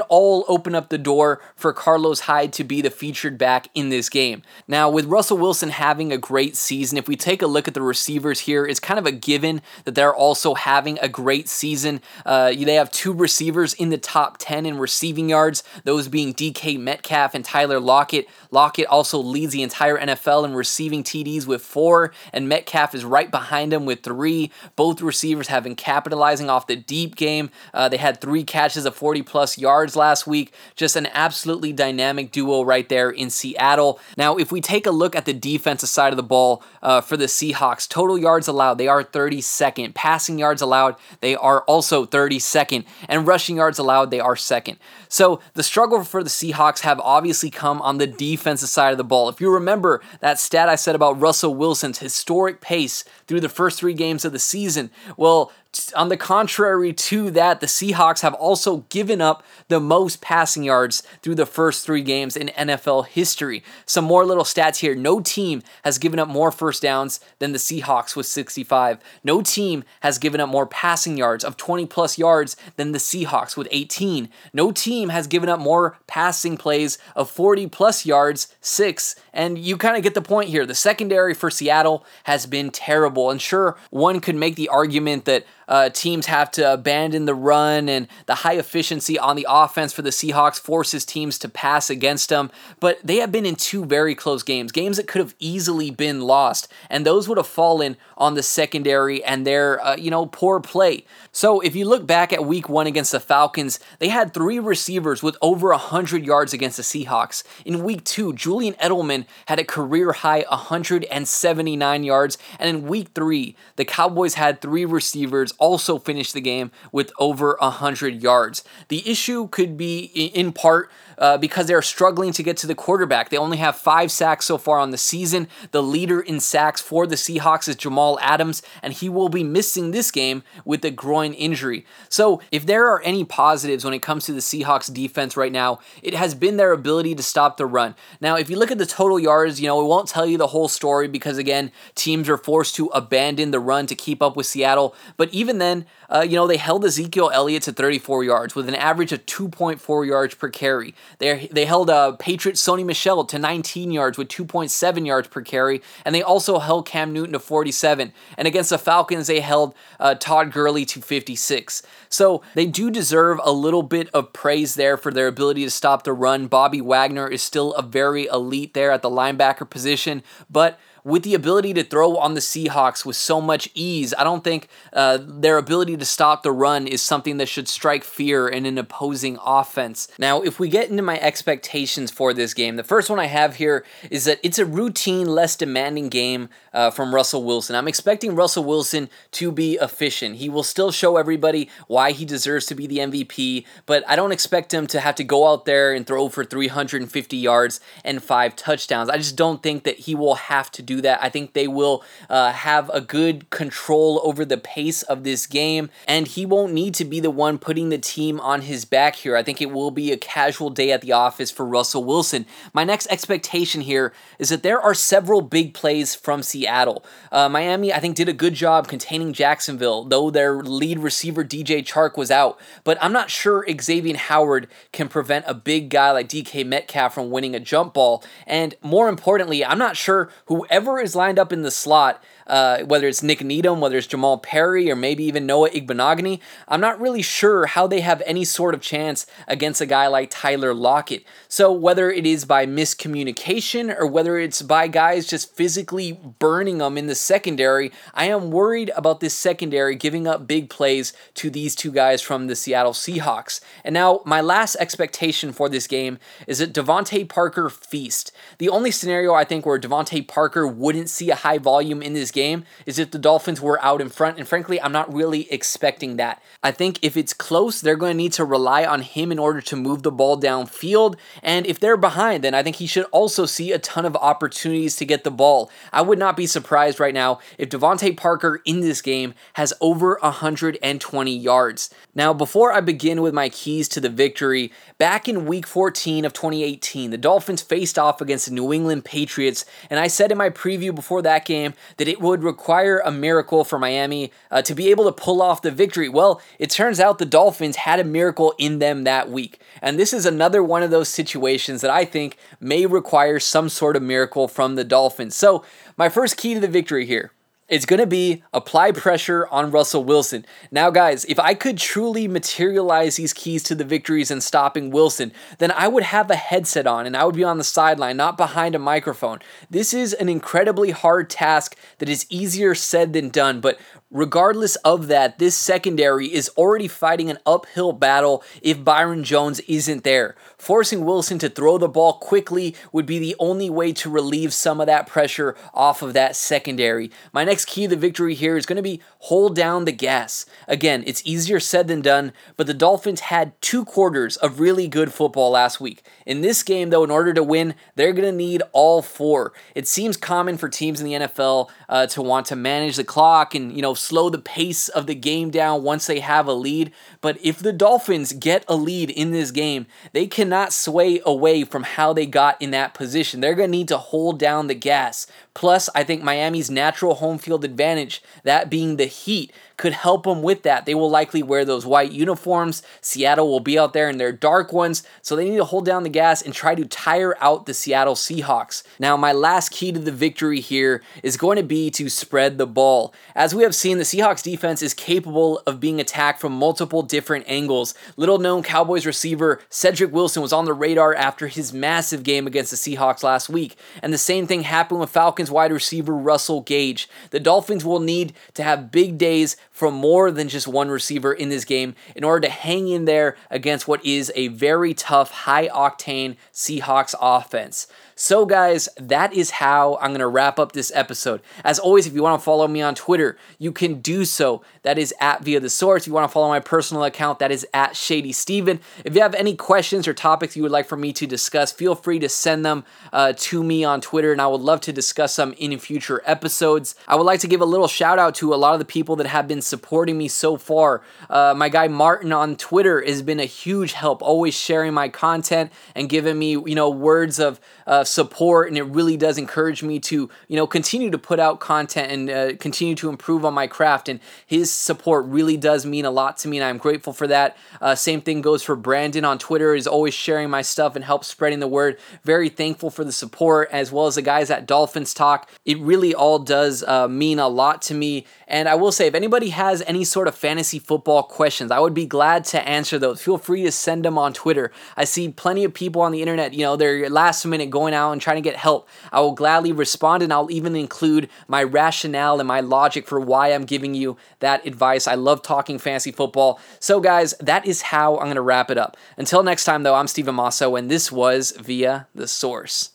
all 0.08 0.46
open 0.48 0.74
up 0.74 0.88
the 0.88 0.96
door 0.96 1.42
for 1.54 1.74
Carlos 1.74 2.20
Hyde 2.20 2.52
to 2.54 2.64
be 2.64 2.80
the 2.80 2.88
featured 2.90 3.36
back 3.36 3.68
in 3.74 3.90
this 3.90 4.08
game. 4.08 4.42
Now, 4.66 4.88
with 4.88 5.04
Russell 5.04 5.36
Wilson 5.36 5.68
having 5.68 6.12
a 6.12 6.16
great 6.16 6.56
season, 6.56 6.96
if 6.96 7.08
we 7.08 7.16
take 7.16 7.42
a 7.42 7.46
look 7.46 7.68
at 7.68 7.74
the 7.74 7.82
receivers 7.82 8.40
here, 8.40 8.64
it's 8.64 8.80
kind 8.80 8.98
of 8.98 9.04
a 9.04 9.12
given 9.12 9.60
that 9.84 9.94
they're 9.94 10.14
also 10.14 10.54
having 10.54 10.98
a 11.02 11.08
great 11.08 11.48
season. 11.48 12.00
Uh, 12.24 12.52
they 12.52 12.74
have 12.74 12.90
two 12.90 13.12
receivers 13.12 13.74
in 13.74 13.90
the 13.90 13.98
top 13.98 14.36
10 14.38 14.64
in 14.64 14.78
receiving 14.78 15.28
yards, 15.28 15.64
those 15.82 16.08
being 16.08 16.32
DK 16.32 16.78
Metcalf 16.78 17.34
and 17.34 17.44
Tyler 17.44 17.80
Lockett. 17.80 18.28
Lockett 18.50 18.86
also 18.86 19.18
leads 19.18 19.52
the 19.52 19.62
entire 19.62 19.98
NFL 19.98 20.44
in 20.44 20.54
receiving 20.54 21.02
TDs 21.02 21.46
with 21.46 21.60
four, 21.60 22.12
and 22.32 22.48
Metcalf 22.48 22.94
is 22.94 23.04
right 23.04 23.30
behind 23.30 23.72
him 23.72 23.84
with 23.84 24.02
three. 24.02 24.52
Both 24.76 25.02
receivers 25.02 25.48
have 25.48 25.64
been 25.64 25.74
capitalizing 25.74 26.48
off 26.48 26.68
the 26.68 26.76
deep 26.76 27.16
game. 27.16 27.50
Uh, 27.72 27.88
they 27.88 27.96
had 27.96 28.20
three 28.20 28.44
catches 28.44 28.84
of 28.84 28.94
40 28.94 29.22
plus 29.22 29.58
yards 29.58 29.96
last 29.96 30.26
week. 30.26 30.52
Just 30.76 30.96
an 30.96 31.06
absolutely 31.12 31.72
dynamic 31.72 32.30
duo 32.30 32.62
right 32.62 32.88
there 32.88 33.10
in 33.10 33.30
Seattle. 33.30 33.98
Now, 34.16 34.36
if 34.36 34.52
we 34.52 34.60
take 34.60 34.86
a 34.86 34.90
look 34.90 35.16
at 35.16 35.24
the 35.24 35.32
defensive 35.32 35.88
side 35.88 36.12
of 36.12 36.16
the 36.16 36.22
ball 36.22 36.62
uh, 36.82 37.00
for 37.00 37.16
the 37.16 37.26
Seahawks, 37.26 37.88
total 37.88 38.18
yards 38.18 38.48
allowed, 38.48 38.78
they 38.78 38.88
are 38.88 39.02
32nd. 39.02 39.94
Passing 39.94 40.38
yards 40.38 40.62
allowed, 40.62 40.96
they 41.20 41.34
are 41.36 41.62
also 41.62 42.04
32nd. 42.04 42.84
And 43.08 43.26
rushing 43.26 43.56
yards 43.56 43.78
allowed, 43.78 44.10
they 44.10 44.20
are 44.20 44.36
second. 44.36 44.78
So 45.08 45.40
the 45.54 45.62
struggle 45.62 46.02
for 46.04 46.22
the 46.22 46.30
Seahawks 46.30 46.80
have 46.80 46.98
obviously 47.00 47.50
come 47.50 47.80
on 47.82 47.98
the 47.98 48.06
defensive 48.06 48.68
side 48.68 48.92
of 48.92 48.98
the 48.98 49.04
ball. 49.04 49.28
If 49.28 49.40
you 49.40 49.52
remember 49.52 50.00
that 50.20 50.38
stat 50.38 50.68
I 50.68 50.74
said 50.74 50.94
about 50.94 51.20
Russell 51.20 51.54
Wilson's 51.54 51.98
historic 51.98 52.60
pace 52.60 53.04
through 53.26 53.40
the 53.40 53.48
first 53.48 53.78
three 53.78 53.94
games 53.94 54.24
of 54.24 54.32
the 54.32 54.38
season, 54.38 54.90
well, 55.16 55.52
on 55.94 56.08
the 56.08 56.16
contrary 56.16 56.92
to 56.92 57.30
that, 57.32 57.60
the 57.60 57.66
Seahawks 57.66 58.22
have 58.22 58.34
also 58.34 58.78
given 58.88 59.20
up 59.20 59.42
the 59.68 59.80
most 59.80 60.20
passing 60.20 60.62
yards 60.62 61.02
through 61.22 61.34
the 61.34 61.46
first 61.46 61.84
three 61.84 62.02
games 62.02 62.36
in 62.36 62.48
NFL 62.48 63.06
history. 63.06 63.62
Some 63.86 64.04
more 64.04 64.24
little 64.24 64.44
stats 64.44 64.78
here. 64.78 64.94
No 64.94 65.20
team 65.20 65.62
has 65.84 65.98
given 65.98 66.18
up 66.18 66.28
more 66.28 66.50
first 66.50 66.82
downs 66.82 67.20
than 67.38 67.52
the 67.52 67.58
Seahawks 67.58 68.16
with 68.16 68.26
65. 68.26 68.98
No 69.22 69.42
team 69.42 69.84
has 70.00 70.18
given 70.18 70.40
up 70.40 70.48
more 70.48 70.66
passing 70.66 71.16
yards 71.16 71.44
of 71.44 71.56
20 71.56 71.86
plus 71.86 72.18
yards 72.18 72.56
than 72.76 72.92
the 72.92 72.98
Seahawks 72.98 73.56
with 73.56 73.68
18. 73.70 74.28
No 74.52 74.72
team 74.72 75.08
has 75.08 75.26
given 75.26 75.48
up 75.48 75.60
more 75.60 75.98
passing 76.06 76.56
plays 76.56 76.98
of 77.16 77.30
40 77.30 77.68
plus 77.68 78.06
yards, 78.06 78.54
six. 78.60 79.16
And 79.32 79.58
you 79.58 79.76
kind 79.76 79.96
of 79.96 80.02
get 80.02 80.14
the 80.14 80.22
point 80.22 80.50
here. 80.50 80.66
The 80.66 80.74
secondary 80.74 81.34
for 81.34 81.50
Seattle 81.50 82.04
has 82.24 82.46
been 82.46 82.70
terrible. 82.70 83.30
And 83.30 83.40
sure, 83.40 83.76
one 83.90 84.20
could 84.20 84.36
make 84.36 84.56
the 84.56 84.68
argument 84.68 85.24
that 85.24 85.44
uh, 85.68 85.90
teams 85.90 86.26
have 86.26 86.50
to 86.52 86.72
abandon 86.72 87.24
the 87.24 87.34
run, 87.34 87.88
and 87.88 88.08
the 88.26 88.36
high 88.36 88.54
efficiency 88.54 89.18
on 89.18 89.36
the 89.36 89.46
offense 89.48 89.92
for 89.92 90.02
the 90.02 90.10
Seahawks 90.10 90.60
forces 90.60 91.04
teams 91.04 91.38
to 91.38 91.48
pass 91.48 91.90
against 91.90 92.28
them. 92.28 92.50
But 92.80 92.98
they 93.02 93.16
have 93.16 93.32
been 93.32 93.46
in 93.46 93.56
two 93.56 93.84
very 93.84 94.14
close 94.14 94.42
games, 94.42 94.72
games 94.72 94.96
that 94.96 95.06
could 95.06 95.20
have 95.20 95.34
easily 95.38 95.90
been 95.90 96.20
lost, 96.20 96.68
and 96.90 97.04
those 97.04 97.28
would 97.28 97.38
have 97.38 97.46
fallen 97.46 97.96
on 98.16 98.34
the 98.34 98.42
secondary 98.42 99.22
and 99.24 99.46
their 99.46 99.84
uh, 99.84 99.96
you 99.96 100.10
know 100.10 100.26
poor 100.26 100.60
play. 100.60 101.04
So 101.32 101.60
if 101.60 101.74
you 101.74 101.86
look 101.86 102.06
back 102.06 102.32
at 102.32 102.44
Week 102.44 102.68
One 102.68 102.86
against 102.86 103.12
the 103.12 103.20
Falcons, 103.20 103.80
they 103.98 104.08
had 104.08 104.32
three 104.32 104.58
receivers 104.58 105.22
with 105.22 105.36
over 105.42 105.72
hundred 105.72 106.24
yards 106.24 106.52
against 106.52 106.76
the 106.76 106.82
Seahawks. 106.82 107.42
In 107.64 107.82
Week 107.82 108.04
Two, 108.04 108.32
Julian 108.32 108.74
Edelman 108.74 109.26
had 109.46 109.58
a 109.58 109.64
career 109.64 110.12
high 110.12 110.44
179 110.48 112.04
yards, 112.04 112.38
and 112.58 112.68
in 112.68 112.86
Week 112.86 113.08
Three, 113.14 113.56
the 113.76 113.84
Cowboys 113.84 114.34
had 114.34 114.60
three 114.60 114.84
receivers 114.84 115.52
also 115.58 115.98
finished 115.98 116.34
the 116.34 116.40
game 116.40 116.70
with 116.92 117.12
over 117.18 117.56
100 117.60 118.22
yards. 118.22 118.64
The 118.88 119.08
issue 119.08 119.48
could 119.48 119.76
be 119.76 120.04
in 120.04 120.52
part 120.52 120.90
uh, 121.18 121.38
because 121.38 121.66
they're 121.66 121.82
struggling 121.82 122.32
to 122.32 122.42
get 122.42 122.56
to 122.58 122.66
the 122.66 122.74
quarterback. 122.74 123.30
They 123.30 123.36
only 123.36 123.58
have 123.58 123.76
five 123.76 124.10
sacks 124.10 124.46
so 124.46 124.58
far 124.58 124.78
on 124.78 124.90
the 124.90 124.98
season. 124.98 125.48
The 125.70 125.82
leader 125.82 126.20
in 126.20 126.40
sacks 126.40 126.80
for 126.80 127.06
the 127.06 127.16
Seahawks 127.16 127.68
is 127.68 127.76
Jamal 127.76 128.18
Adams, 128.20 128.62
and 128.82 128.92
he 128.92 129.08
will 129.08 129.28
be 129.28 129.44
missing 129.44 129.90
this 129.90 130.10
game 130.10 130.42
with 130.64 130.84
a 130.84 130.90
groin 130.90 131.32
injury. 131.32 131.86
So, 132.08 132.40
if 132.50 132.66
there 132.66 132.88
are 132.88 133.00
any 133.02 133.24
positives 133.24 133.84
when 133.84 133.94
it 133.94 134.02
comes 134.02 134.24
to 134.26 134.32
the 134.32 134.40
Seahawks 134.40 134.92
defense 134.92 135.36
right 135.36 135.52
now, 135.52 135.78
it 136.02 136.14
has 136.14 136.34
been 136.34 136.56
their 136.56 136.72
ability 136.72 137.14
to 137.14 137.22
stop 137.22 137.56
the 137.56 137.66
run. 137.66 137.94
Now, 138.20 138.36
if 138.36 138.50
you 138.50 138.56
look 138.58 138.70
at 138.70 138.78
the 138.78 138.86
total 138.86 139.20
yards, 139.20 139.60
you 139.60 139.66
know, 139.66 139.80
it 139.80 139.86
won't 139.86 140.08
tell 140.08 140.26
you 140.26 140.38
the 140.38 140.48
whole 140.48 140.68
story 140.68 141.08
because, 141.08 141.38
again, 141.38 141.70
teams 141.94 142.28
are 142.28 142.36
forced 142.36 142.74
to 142.76 142.86
abandon 142.88 143.50
the 143.50 143.60
run 143.60 143.86
to 143.86 143.94
keep 143.94 144.22
up 144.22 144.36
with 144.36 144.46
Seattle. 144.46 144.94
But 145.16 145.32
even 145.32 145.43
then, 145.52 145.86
uh, 146.08 146.20
you 146.20 146.36
know, 146.36 146.46
they 146.46 146.56
held 146.56 146.84
Ezekiel 146.84 147.30
Elliott 147.32 147.62
to 147.64 147.72
34 147.72 148.24
yards 148.24 148.54
with 148.54 148.68
an 148.68 148.74
average 148.74 149.12
of 149.12 149.24
2.4 149.26 150.06
yards 150.06 150.34
per 150.34 150.48
carry. 150.48 150.94
They 151.18 151.48
they 151.50 151.64
held 151.64 151.90
uh, 151.90 152.12
Patriot 152.12 152.54
Sony 152.54 152.84
Michel 152.84 153.24
to 153.24 153.38
19 153.38 153.90
yards 153.90 154.18
with 154.18 154.28
2.7 154.28 155.06
yards 155.06 155.28
per 155.28 155.42
carry, 155.42 155.82
and 156.04 156.14
they 156.14 156.22
also 156.22 156.58
held 156.58 156.86
Cam 156.86 157.12
Newton 157.12 157.32
to 157.32 157.38
47. 157.38 158.12
And 158.36 158.48
against 158.48 158.70
the 158.70 158.78
Falcons, 158.78 159.26
they 159.26 159.40
held 159.40 159.74
uh, 160.00 160.14
Todd 160.14 160.52
Gurley 160.52 160.84
to 160.86 161.00
56. 161.00 161.82
So 162.08 162.42
they 162.54 162.66
do 162.66 162.90
deserve 162.90 163.40
a 163.42 163.52
little 163.52 163.82
bit 163.82 164.08
of 164.14 164.32
praise 164.32 164.74
there 164.74 164.96
for 164.96 165.12
their 165.12 165.26
ability 165.26 165.64
to 165.64 165.70
stop 165.70 166.04
the 166.04 166.12
run. 166.12 166.46
Bobby 166.46 166.80
Wagner 166.80 167.28
is 167.28 167.42
still 167.42 167.74
a 167.74 167.82
very 167.82 168.26
elite 168.26 168.74
there 168.74 168.90
at 168.90 169.02
the 169.02 169.10
linebacker 169.10 169.68
position, 169.68 170.22
but 170.50 170.78
with 171.04 171.22
the 171.22 171.34
ability 171.34 171.74
to 171.74 171.84
throw 171.84 172.16
on 172.16 172.32
the 172.32 172.40
Seahawks 172.40 173.04
with 173.04 173.16
so 173.16 173.40
much 173.40 173.68
ease, 173.74 174.14
I 174.16 174.24
don't 174.24 174.42
think 174.42 174.68
uh, 174.94 175.18
their 175.20 175.58
ability 175.58 175.98
to 175.98 176.04
stop 176.04 176.42
the 176.42 176.50
run 176.50 176.86
is 176.86 177.02
something 177.02 177.36
that 177.36 177.48
should 177.48 177.68
strike 177.68 178.02
fear 178.02 178.48
in 178.48 178.64
an 178.64 178.78
opposing 178.78 179.38
offense. 179.44 180.08
Now, 180.18 180.40
if 180.40 180.58
we 180.58 180.70
get 180.70 180.88
into 180.88 181.02
my 181.02 181.20
expectations 181.20 182.10
for 182.10 182.32
this 182.32 182.54
game, 182.54 182.76
the 182.76 182.82
first 182.82 183.10
one 183.10 183.20
I 183.20 183.26
have 183.26 183.56
here 183.56 183.84
is 184.10 184.24
that 184.24 184.40
it's 184.42 184.58
a 184.58 184.64
routine, 184.64 185.26
less 185.26 185.56
demanding 185.56 186.08
game 186.08 186.48
uh, 186.72 186.90
from 186.90 187.14
Russell 187.14 187.44
Wilson. 187.44 187.76
I'm 187.76 187.88
expecting 187.88 188.34
Russell 188.34 188.64
Wilson 188.64 189.10
to 189.32 189.52
be 189.52 189.74
efficient. 189.74 190.36
He 190.36 190.48
will 190.48 190.62
still 190.62 190.90
show 190.90 191.18
everybody 191.18 191.68
why 191.86 192.12
he 192.12 192.24
deserves 192.24 192.64
to 192.66 192.74
be 192.74 192.86
the 192.86 192.98
MVP, 192.98 193.66
but 193.84 194.08
I 194.08 194.16
don't 194.16 194.32
expect 194.32 194.72
him 194.72 194.86
to 194.86 195.00
have 195.00 195.16
to 195.16 195.24
go 195.24 195.48
out 195.48 195.66
there 195.66 195.92
and 195.92 196.06
throw 196.06 196.30
for 196.30 196.44
350 196.46 197.36
yards 197.36 197.80
and 198.04 198.22
five 198.22 198.56
touchdowns. 198.56 199.10
I 199.10 199.18
just 199.18 199.36
don't 199.36 199.62
think 199.62 199.84
that 199.84 199.98
he 200.00 200.14
will 200.14 200.36
have 200.36 200.70
to 200.72 200.82
do 200.82 200.93
do 200.94 201.00
that. 201.02 201.22
I 201.22 201.28
think 201.28 201.52
they 201.52 201.68
will 201.68 202.02
uh, 202.28 202.52
have 202.52 202.90
a 202.90 203.00
good 203.00 203.50
control 203.50 204.20
over 204.24 204.44
the 204.44 204.56
pace 204.56 205.02
of 205.02 205.24
this 205.24 205.46
game, 205.46 205.90
and 206.06 206.26
he 206.26 206.46
won't 206.46 206.72
need 206.72 206.94
to 206.94 207.04
be 207.04 207.20
the 207.20 207.30
one 207.30 207.58
putting 207.58 207.88
the 207.88 207.98
team 207.98 208.40
on 208.40 208.62
his 208.62 208.84
back 208.84 209.16
here. 209.16 209.36
I 209.36 209.42
think 209.42 209.60
it 209.60 209.70
will 209.70 209.90
be 209.90 210.12
a 210.12 210.16
casual 210.16 210.70
day 210.70 210.92
at 210.92 211.00
the 211.00 211.12
office 211.12 211.50
for 211.50 211.64
Russell 211.64 212.04
Wilson. 212.04 212.46
My 212.72 212.84
next 212.84 213.06
expectation 213.08 213.80
here 213.80 214.12
is 214.38 214.48
that 214.50 214.62
there 214.62 214.80
are 214.80 214.94
several 214.94 215.40
big 215.40 215.74
plays 215.74 216.14
from 216.14 216.42
Seattle. 216.42 217.04
Uh, 217.32 217.48
Miami, 217.48 217.92
I 217.92 218.00
think, 218.00 218.16
did 218.16 218.28
a 218.28 218.32
good 218.32 218.54
job 218.54 218.88
containing 218.88 219.32
Jacksonville, 219.32 220.04
though 220.04 220.30
their 220.30 220.62
lead 220.62 220.98
receiver 220.98 221.44
DJ 221.44 221.84
Chark 221.84 222.16
was 222.16 222.30
out. 222.30 222.58
But 222.84 222.98
I'm 223.00 223.12
not 223.12 223.30
sure 223.30 223.66
Xavier 223.80 224.16
Howard 224.16 224.68
can 224.92 225.08
prevent 225.08 225.44
a 225.48 225.54
big 225.54 225.88
guy 225.88 226.10
like 226.12 226.28
DK 226.28 226.66
Metcalf 226.66 227.14
from 227.14 227.30
winning 227.30 227.54
a 227.54 227.60
jump 227.60 227.94
ball. 227.94 228.22
And 228.46 228.74
more 228.82 229.08
importantly, 229.08 229.64
I'm 229.64 229.78
not 229.78 229.96
sure 229.96 230.30
whoever 230.46 230.83
whoever 230.84 231.00
is 231.00 231.16
lined 231.16 231.38
up 231.38 231.52
in 231.52 231.62
the 231.62 231.70
slot 231.70 232.22
uh, 232.46 232.80
whether 232.80 233.06
it's 233.06 233.22
Nik 233.22 233.42
Needham, 233.42 233.80
whether 233.80 233.96
it's 233.96 234.06
Jamal 234.06 234.38
Perry, 234.38 234.90
or 234.90 234.96
maybe 234.96 235.24
even 235.24 235.46
Noah 235.46 235.70
Igbinoghene, 235.70 236.40
I'm 236.68 236.80
not 236.80 237.00
really 237.00 237.22
sure 237.22 237.66
how 237.66 237.86
they 237.86 238.00
have 238.00 238.22
any 238.26 238.44
sort 238.44 238.74
of 238.74 238.80
chance 238.80 239.26
against 239.48 239.80
a 239.80 239.86
guy 239.86 240.06
like 240.06 240.30
Tyler 240.30 240.74
Lockett. 240.74 241.24
So 241.48 241.72
whether 241.72 242.10
it 242.10 242.26
is 242.26 242.44
by 242.44 242.66
miscommunication 242.66 243.94
or 243.98 244.06
whether 244.06 244.38
it's 244.38 244.62
by 244.62 244.88
guys 244.88 245.26
just 245.26 245.54
physically 245.54 246.12
burning 246.12 246.78
them 246.78 246.98
in 246.98 247.06
the 247.06 247.14
secondary, 247.14 247.92
I 248.12 248.26
am 248.26 248.50
worried 248.50 248.90
about 248.96 249.20
this 249.20 249.34
secondary 249.34 249.94
giving 249.94 250.26
up 250.26 250.46
big 250.46 250.68
plays 250.68 251.12
to 251.34 251.50
these 251.50 251.74
two 251.74 251.92
guys 251.92 252.20
from 252.20 252.46
the 252.46 252.56
Seattle 252.56 252.92
Seahawks. 252.92 253.60
And 253.84 253.94
now 253.94 254.20
my 254.24 254.40
last 254.40 254.76
expectation 254.76 255.52
for 255.52 255.68
this 255.68 255.86
game 255.86 256.18
is 256.46 256.58
that 256.58 256.72
DeVante 256.72 257.28
Parker 257.28 257.70
feast. 257.70 258.32
The 258.58 258.68
only 258.68 258.90
scenario 258.90 259.34
I 259.34 259.44
think 259.44 259.64
where 259.64 259.78
DeVante 259.78 260.26
Parker 260.26 260.66
wouldn't 260.76 261.10
see 261.10 261.30
a 261.30 261.34
high 261.34 261.58
volume 261.58 262.02
in 262.02 262.12
this 262.12 262.30
game 262.30 262.64
is 262.86 262.98
if 262.98 263.10
the 263.10 263.18
Dolphins 263.18 263.60
were 263.60 263.82
out 263.82 264.00
in 264.00 264.08
front. 264.08 264.38
And 264.38 264.46
frankly, 264.46 264.80
I'm 264.80 264.92
not 264.92 265.12
really 265.12 265.50
expecting 265.52 266.16
that. 266.16 266.42
I 266.62 266.70
think 266.70 266.98
if 267.02 267.16
it's 267.16 267.32
close, 267.32 267.80
they're 267.80 267.96
going 267.96 268.12
to 268.12 268.16
need 268.16 268.32
to 268.34 268.44
rely 268.44 268.84
on 268.84 269.02
him 269.02 269.32
in 269.32 269.38
order 269.38 269.60
to 269.60 269.76
move 269.76 270.02
the 270.02 270.12
ball 270.12 270.40
downfield. 270.40 271.16
And 271.42 271.66
if 271.66 271.80
they're 271.80 271.96
behind, 271.96 272.44
then 272.44 272.54
I 272.54 272.62
think 272.62 272.76
he 272.76 272.86
should 272.86 273.06
also 273.06 273.46
see 273.46 273.72
a 273.72 273.78
ton 273.78 274.04
of 274.04 274.16
opportunities 274.16 274.96
to 274.96 275.04
get 275.04 275.24
the 275.24 275.30
ball. 275.30 275.70
I 275.92 276.02
would 276.02 276.18
not 276.18 276.36
be 276.36 276.46
surprised 276.46 277.00
right 277.00 277.14
now 277.14 277.40
if 277.58 277.68
DeVante 277.68 278.16
Parker 278.16 278.60
in 278.64 278.80
this 278.80 279.02
game 279.02 279.34
has 279.54 279.72
over 279.80 280.18
120 280.22 281.36
yards. 281.36 281.90
Now, 282.14 282.32
before 282.32 282.72
I 282.72 282.80
begin 282.80 283.22
with 283.22 283.34
my 283.34 283.48
keys 283.48 283.88
to 283.88 284.00
the 284.00 284.08
victory, 284.08 284.72
back 284.98 285.28
in 285.28 285.46
week 285.46 285.66
14 285.66 286.24
of 286.24 286.32
2018, 286.32 287.10
the 287.10 287.18
Dolphins 287.18 287.62
faced 287.62 287.98
off 287.98 288.20
against 288.20 288.46
the 288.46 288.52
New 288.52 288.72
England 288.72 289.04
Patriots, 289.04 289.64
and 289.90 289.98
I 289.98 290.06
said 290.06 290.30
in 290.30 290.38
my 290.38 290.50
preview 290.64 290.94
before 290.94 291.20
that 291.22 291.44
game 291.44 291.74
that 291.98 292.08
it 292.08 292.20
would 292.20 292.42
require 292.42 293.00
a 293.04 293.10
miracle 293.10 293.64
for 293.64 293.78
Miami 293.78 294.32
uh, 294.50 294.62
to 294.62 294.74
be 294.74 294.90
able 294.90 295.04
to 295.04 295.12
pull 295.12 295.42
off 295.42 295.62
the 295.62 295.70
victory. 295.70 296.08
Well, 296.08 296.40
it 296.58 296.70
turns 296.70 297.00
out 297.00 297.18
the 297.18 297.26
Dolphins 297.26 297.76
had 297.76 298.00
a 298.00 298.04
miracle 298.04 298.54
in 298.58 298.78
them 298.78 299.04
that 299.04 299.30
week. 299.30 299.60
And 299.82 299.98
this 299.98 300.12
is 300.12 300.24
another 300.24 300.62
one 300.62 300.82
of 300.82 300.90
those 300.90 301.08
situations 301.08 301.82
that 301.82 301.90
I 301.90 302.04
think 302.04 302.38
may 302.60 302.86
require 302.86 303.38
some 303.38 303.68
sort 303.68 303.96
of 303.96 304.02
miracle 304.02 304.48
from 304.48 304.76
the 304.76 304.84
Dolphins. 304.84 305.36
So, 305.36 305.64
my 305.96 306.08
first 306.08 306.36
key 306.36 306.54
to 306.54 306.60
the 306.60 306.68
victory 306.68 307.06
here 307.06 307.32
it's 307.68 307.86
going 307.86 308.00
to 308.00 308.06
be 308.06 308.42
apply 308.52 308.92
pressure 308.92 309.46
on 309.48 309.70
Russell 309.70 310.04
Wilson. 310.04 310.44
Now, 310.70 310.90
guys, 310.90 311.24
if 311.26 311.38
I 311.38 311.54
could 311.54 311.78
truly 311.78 312.28
materialize 312.28 313.16
these 313.16 313.32
keys 313.32 313.62
to 313.64 313.74
the 313.74 313.84
victories 313.84 314.30
and 314.30 314.42
stopping 314.42 314.90
Wilson, 314.90 315.32
then 315.58 315.70
I 315.70 315.88
would 315.88 316.02
have 316.02 316.30
a 316.30 316.36
headset 316.36 316.86
on 316.86 317.06
and 317.06 317.16
I 317.16 317.24
would 317.24 317.34
be 317.34 317.44
on 317.44 317.58
the 317.58 317.64
sideline, 317.64 318.16
not 318.16 318.36
behind 318.36 318.74
a 318.74 318.78
microphone. 318.78 319.38
This 319.70 319.94
is 319.94 320.12
an 320.12 320.28
incredibly 320.28 320.90
hard 320.90 321.30
task 321.30 321.76
that 321.98 322.08
is 322.08 322.26
easier 322.28 322.74
said 322.74 323.12
than 323.12 323.30
done, 323.30 323.60
but 323.60 323.78
regardless 324.14 324.76
of 324.76 325.08
that, 325.08 325.38
this 325.38 325.56
secondary 325.56 326.32
is 326.32 326.48
already 326.50 326.88
fighting 326.88 327.28
an 327.28 327.38
uphill 327.44 327.92
battle 327.92 328.42
if 328.62 328.82
Byron 328.82 329.24
Jones 329.24 329.60
isn't 329.60 330.04
there. 330.04 330.36
Forcing 330.56 331.04
Wilson 331.04 331.38
to 331.40 331.50
throw 331.50 331.76
the 331.76 331.88
ball 331.88 332.14
quickly 332.14 332.74
would 332.92 333.04
be 333.04 333.18
the 333.18 333.36
only 333.38 333.68
way 333.68 333.92
to 333.92 334.08
relieve 334.08 334.54
some 334.54 334.80
of 334.80 334.86
that 334.86 335.06
pressure 335.06 335.56
off 335.74 336.00
of 336.00 336.14
that 336.14 336.36
secondary. 336.36 337.10
My 337.32 337.44
next 337.44 337.66
key 337.66 337.82
to 337.82 337.88
the 337.88 337.96
victory 337.96 338.34
here 338.34 338.56
is 338.56 338.64
going 338.64 338.76
to 338.76 338.82
be 338.82 339.02
hold 339.18 339.56
down 339.56 339.84
the 339.84 339.92
gas. 339.92 340.46
Again, 340.68 341.02
it's 341.06 341.22
easier 341.26 341.58
said 341.58 341.88
than 341.88 342.00
done, 342.00 342.32
but 342.56 342.68
the 342.68 342.72
Dolphins 342.72 343.20
had 343.20 343.60
two 343.60 343.84
quarters 343.84 344.36
of 344.36 344.60
really 344.60 344.86
good 344.86 345.12
football 345.12 345.50
last 345.50 345.80
week. 345.80 346.06
In 346.24 346.40
this 346.40 346.62
game, 346.62 346.90
though, 346.90 347.04
in 347.04 347.10
order 347.10 347.34
to 347.34 347.42
win, 347.42 347.74
they're 347.96 348.12
going 348.12 348.30
to 348.30 348.32
need 348.32 348.62
all 348.72 349.02
four. 349.02 349.52
It 349.74 349.88
seems 349.88 350.16
common 350.16 350.56
for 350.56 350.68
teams 350.68 351.00
in 351.00 351.06
the 351.06 351.26
NFL 351.26 351.68
uh, 351.88 352.06
to 352.06 352.22
want 352.22 352.46
to 352.46 352.56
manage 352.56 352.96
the 352.96 353.04
clock 353.04 353.56
and, 353.56 353.72
you 353.74 353.82
know, 353.82 353.94
slow 354.04 354.30
the 354.30 354.38
pace 354.38 354.88
of 354.88 355.06
the 355.06 355.14
game 355.14 355.50
down 355.50 355.82
once 355.82 356.06
they 356.06 356.20
have 356.20 356.46
a 356.46 356.52
lead. 356.52 356.92
But 357.20 357.38
if 357.42 357.58
the 357.58 357.72
Dolphins 357.72 358.32
get 358.32 358.64
a 358.68 358.76
lead 358.76 359.10
in 359.10 359.30
this 359.30 359.50
game, 359.50 359.86
they 360.12 360.26
cannot 360.26 360.72
sway 360.72 361.20
away 361.24 361.64
from 361.64 361.82
how 361.82 362.12
they 362.12 362.26
got 362.26 362.60
in 362.60 362.70
that 362.72 362.94
position. 362.94 363.40
They're 363.40 363.54
going 363.54 363.70
to 363.70 363.76
need 363.78 363.88
to 363.88 363.98
hold 363.98 364.38
down 364.38 364.66
the 364.66 364.74
gas. 364.74 365.26
Plus, 365.54 365.88
I 365.94 366.02
think 366.02 366.22
Miami's 366.22 366.70
natural 366.70 367.14
home 367.14 367.38
field 367.38 367.64
advantage, 367.64 368.22
that 368.42 368.68
being 368.68 368.96
the 368.96 369.06
heat, 369.06 369.52
could 369.76 369.92
help 369.92 370.24
them 370.24 370.42
with 370.42 370.62
that. 370.62 370.86
They 370.86 370.94
will 370.94 371.10
likely 371.10 371.42
wear 371.42 371.64
those 371.64 371.86
white 371.86 372.12
uniforms. 372.12 372.82
Seattle 373.00 373.48
will 373.48 373.60
be 373.60 373.78
out 373.78 373.92
there 373.92 374.08
in 374.08 374.18
their 374.18 374.32
dark 374.32 374.72
ones, 374.72 375.02
so 375.22 375.34
they 375.34 375.48
need 375.48 375.56
to 375.56 375.64
hold 375.64 375.84
down 375.84 376.04
the 376.04 376.08
gas 376.08 376.42
and 376.42 376.54
try 376.54 376.74
to 376.74 376.84
tire 376.84 377.36
out 377.40 377.66
the 377.66 377.74
Seattle 377.74 378.14
Seahawks. 378.14 378.82
Now, 378.98 379.16
my 379.16 379.32
last 379.32 379.70
key 379.70 379.90
to 379.92 379.98
the 379.98 380.12
victory 380.12 380.60
here 380.60 381.02
is 381.22 381.36
going 381.36 381.56
to 381.56 381.62
be 381.62 381.90
to 381.92 382.08
spread 382.08 382.58
the 382.58 382.66
ball. 382.66 383.12
As 383.34 383.54
we 383.54 383.64
have 383.64 383.74
seen, 383.74 383.98
the 383.98 384.04
Seahawks 384.04 384.42
defense 384.42 384.82
is 384.82 384.94
capable 384.94 385.60
of 385.66 385.80
being 385.80 386.00
attacked 386.00 386.40
from 386.40 386.52
multiple 386.52 387.02
different 387.02 387.44
angles. 387.48 387.94
Little 388.16 388.38
known 388.38 388.62
Cowboys 388.62 389.06
receiver 389.06 389.60
Cedric 389.70 390.12
Wilson 390.12 390.42
was 390.42 390.52
on 390.52 390.66
the 390.66 390.72
radar 390.72 391.14
after 391.14 391.48
his 391.48 391.72
massive 391.72 392.22
game 392.22 392.46
against 392.46 392.70
the 392.70 392.76
Seahawks 392.76 393.22
last 393.22 393.48
week, 393.48 393.76
and 394.02 394.12
the 394.12 394.18
same 394.18 394.46
thing 394.46 394.62
happened 394.62 395.00
with 395.00 395.10
Falcons 395.10 395.43
wide 395.50 395.72
receiver 395.72 396.14
Russell 396.14 396.60
Gage. 396.60 397.08
The 397.30 397.40
Dolphins 397.40 397.84
will 397.84 398.00
need 398.00 398.32
to 398.54 398.62
have 398.62 398.90
big 398.90 399.18
days 399.18 399.56
from 399.70 399.94
more 399.94 400.30
than 400.30 400.48
just 400.48 400.68
one 400.68 400.88
receiver 400.88 401.32
in 401.32 401.48
this 401.48 401.64
game 401.64 401.94
in 402.14 402.24
order 402.24 402.46
to 402.46 402.52
hang 402.52 402.88
in 402.88 403.04
there 403.04 403.36
against 403.50 403.88
what 403.88 404.04
is 404.04 404.32
a 404.34 404.48
very 404.48 404.94
tough, 404.94 405.30
high 405.30 405.68
octane 405.68 406.36
Seahawks 406.52 407.14
offense. 407.20 407.86
So, 408.24 408.46
guys, 408.46 408.88
that 408.96 409.34
is 409.34 409.50
how 409.50 409.98
I'm 410.00 410.12
going 410.12 410.20
to 410.20 410.26
wrap 410.26 410.58
up 410.58 410.72
this 410.72 410.90
episode. 410.94 411.42
As 411.62 411.78
always, 411.78 412.06
if 412.06 412.14
you 412.14 412.22
want 412.22 412.40
to 412.40 412.42
follow 412.42 412.66
me 412.66 412.80
on 412.80 412.94
Twitter, 412.94 413.36
you 413.58 413.70
can 413.70 414.00
do 414.00 414.24
so. 414.24 414.62
That 414.80 414.96
is 414.96 415.12
at 415.20 415.44
Via 415.44 415.60
the 415.60 415.68
Source. 415.68 416.04
If 416.04 416.06
you 416.06 416.14
want 416.14 416.30
to 416.30 416.32
follow 416.32 416.48
my 416.48 416.60
personal 416.60 417.04
account, 417.04 417.38
that 417.40 417.52
is 417.52 417.66
at 417.74 417.94
Shady 417.96 418.32
Steven. 418.32 418.80
If 419.04 419.14
you 419.14 419.20
have 419.20 419.34
any 419.34 419.54
questions 419.54 420.08
or 420.08 420.14
topics 420.14 420.56
you 420.56 420.62
would 420.62 420.72
like 420.72 420.86
for 420.86 420.96
me 420.96 421.12
to 421.12 421.26
discuss, 421.26 421.70
feel 421.70 421.94
free 421.94 422.18
to 422.18 422.30
send 422.30 422.64
them 422.64 422.86
uh, 423.12 423.34
to 423.36 423.62
me 423.62 423.84
on 423.84 424.00
Twitter, 424.00 424.32
and 424.32 424.40
I 424.40 424.46
would 424.46 424.62
love 424.62 424.80
to 424.82 424.92
discuss 424.94 425.36
them 425.36 425.54
in 425.58 425.78
future 425.78 426.22
episodes. 426.24 426.94
I 427.06 427.16
would 427.16 427.26
like 427.26 427.40
to 427.40 427.46
give 427.46 427.60
a 427.60 427.66
little 427.66 427.88
shout 427.88 428.18
out 428.18 428.36
to 428.36 428.54
a 428.54 428.56
lot 428.56 428.72
of 428.72 428.78
the 428.78 428.86
people 428.86 429.16
that 429.16 429.26
have 429.26 429.46
been 429.46 429.60
supporting 429.60 430.16
me 430.16 430.28
so 430.28 430.56
far. 430.56 431.02
Uh, 431.28 431.52
my 431.54 431.68
guy 431.68 431.88
Martin 431.88 432.32
on 432.32 432.56
Twitter 432.56 433.04
has 433.04 433.20
been 433.20 433.38
a 433.38 433.44
huge 433.44 433.92
help, 433.92 434.22
always 434.22 434.54
sharing 434.54 434.94
my 434.94 435.10
content 435.10 435.70
and 435.94 436.08
giving 436.08 436.38
me, 436.38 436.52
you 436.52 436.74
know, 436.74 436.88
words 436.88 437.38
of 437.38 437.60
uh, 437.86 438.02
support, 438.14 438.68
and 438.68 438.78
it 438.78 438.84
really 438.84 439.16
does 439.16 439.36
encourage 439.38 439.82
me 439.82 439.98
to, 440.00 440.30
you 440.48 440.56
know, 440.56 440.66
continue 440.66 441.10
to 441.10 441.18
put 441.18 441.38
out 441.40 441.60
content 441.60 442.12
and 442.12 442.30
uh, 442.30 442.56
continue 442.58 442.94
to 442.94 443.08
improve 443.08 443.44
on 443.44 443.52
my 443.52 443.66
craft. 443.66 444.08
And 444.08 444.20
his 444.46 444.70
support 444.70 445.26
really 445.26 445.56
does 445.56 445.84
mean 445.84 446.04
a 446.04 446.10
lot 446.10 446.36
to 446.38 446.48
me, 446.48 446.58
and 446.58 446.64
I'm 446.64 446.78
grateful 446.78 447.12
for 447.12 447.26
that. 447.26 447.56
Uh, 447.80 447.94
same 447.94 448.20
thing 448.20 448.40
goes 448.40 448.62
for 448.62 448.76
Brandon 448.76 449.24
on 449.24 449.38
Twitter, 449.38 449.74
is 449.74 449.86
always 449.86 450.14
sharing 450.14 450.48
my 450.48 450.62
stuff 450.62 450.94
and 450.96 451.04
helps 451.04 451.26
spreading 451.26 451.60
the 451.60 451.68
word. 451.68 451.98
Very 452.22 452.48
thankful 452.48 452.90
for 452.90 453.04
the 453.04 453.12
support, 453.12 453.68
as 453.72 453.90
well 453.90 454.06
as 454.06 454.14
the 454.14 454.22
guys 454.22 454.50
at 454.50 454.66
Dolphins 454.66 455.12
Talk. 455.12 455.50
It 455.64 455.78
really 455.78 456.14
all 456.14 456.38
does 456.38 456.84
uh, 456.84 457.08
mean 457.08 457.38
a 457.38 457.48
lot 457.48 457.82
to 457.82 457.94
me. 457.94 458.26
And 458.46 458.68
I 458.68 458.76
will 458.76 458.92
say, 458.92 459.06
if 459.06 459.14
anybody 459.14 459.48
has 459.50 459.82
any 459.86 460.04
sort 460.04 460.28
of 460.28 460.34
fantasy 460.34 460.78
football 460.78 461.22
questions, 461.24 461.70
I 461.70 461.80
would 461.80 461.94
be 461.94 462.06
glad 462.06 462.44
to 462.46 462.68
answer 462.68 462.98
those. 462.98 463.22
Feel 463.22 463.38
free 463.38 463.62
to 463.64 463.72
send 463.72 464.04
them 464.04 464.18
on 464.18 464.32
Twitter. 464.32 464.70
I 464.96 465.04
see 465.04 465.28
plenty 465.28 465.64
of 465.64 465.74
people 465.74 466.02
on 466.02 466.12
the 466.12 466.22
internet, 466.22 466.54
you 466.54 466.62
know, 466.64 466.76
they're 466.76 467.08
last 467.10 467.44
minute 467.44 467.70
out 467.94 468.12
and 468.12 468.20
trying 468.20 468.36
to 468.36 468.42
get 468.42 468.56
help. 468.56 468.88
I 469.12 469.20
will 469.20 469.32
gladly 469.32 469.72
respond 469.72 470.22
and 470.22 470.32
I'll 470.32 470.50
even 470.50 470.76
include 470.76 471.28
my 471.48 471.62
rationale 471.62 472.40
and 472.40 472.48
my 472.48 472.60
logic 472.60 473.06
for 473.06 473.18
why 473.18 473.48
I'm 473.48 473.64
giving 473.64 473.94
you 473.94 474.16
that 474.40 474.66
advice. 474.66 475.06
I 475.06 475.14
love 475.14 475.42
talking 475.42 475.78
fantasy 475.78 476.12
football. 476.12 476.60
So, 476.80 477.00
guys, 477.00 477.34
that 477.40 477.66
is 477.66 477.82
how 477.82 478.16
I'm 478.16 478.24
going 478.24 478.34
to 478.34 478.42
wrap 478.42 478.70
it 478.70 478.78
up. 478.78 478.96
Until 479.16 479.42
next 479.42 479.64
time, 479.64 479.84
though, 479.84 479.94
I'm 479.94 480.08
Steven 480.08 480.34
Masso, 480.34 480.76
and 480.76 480.90
this 480.90 481.10
was 481.10 481.52
Via 481.52 482.08
the 482.14 482.28
Source. 482.28 482.93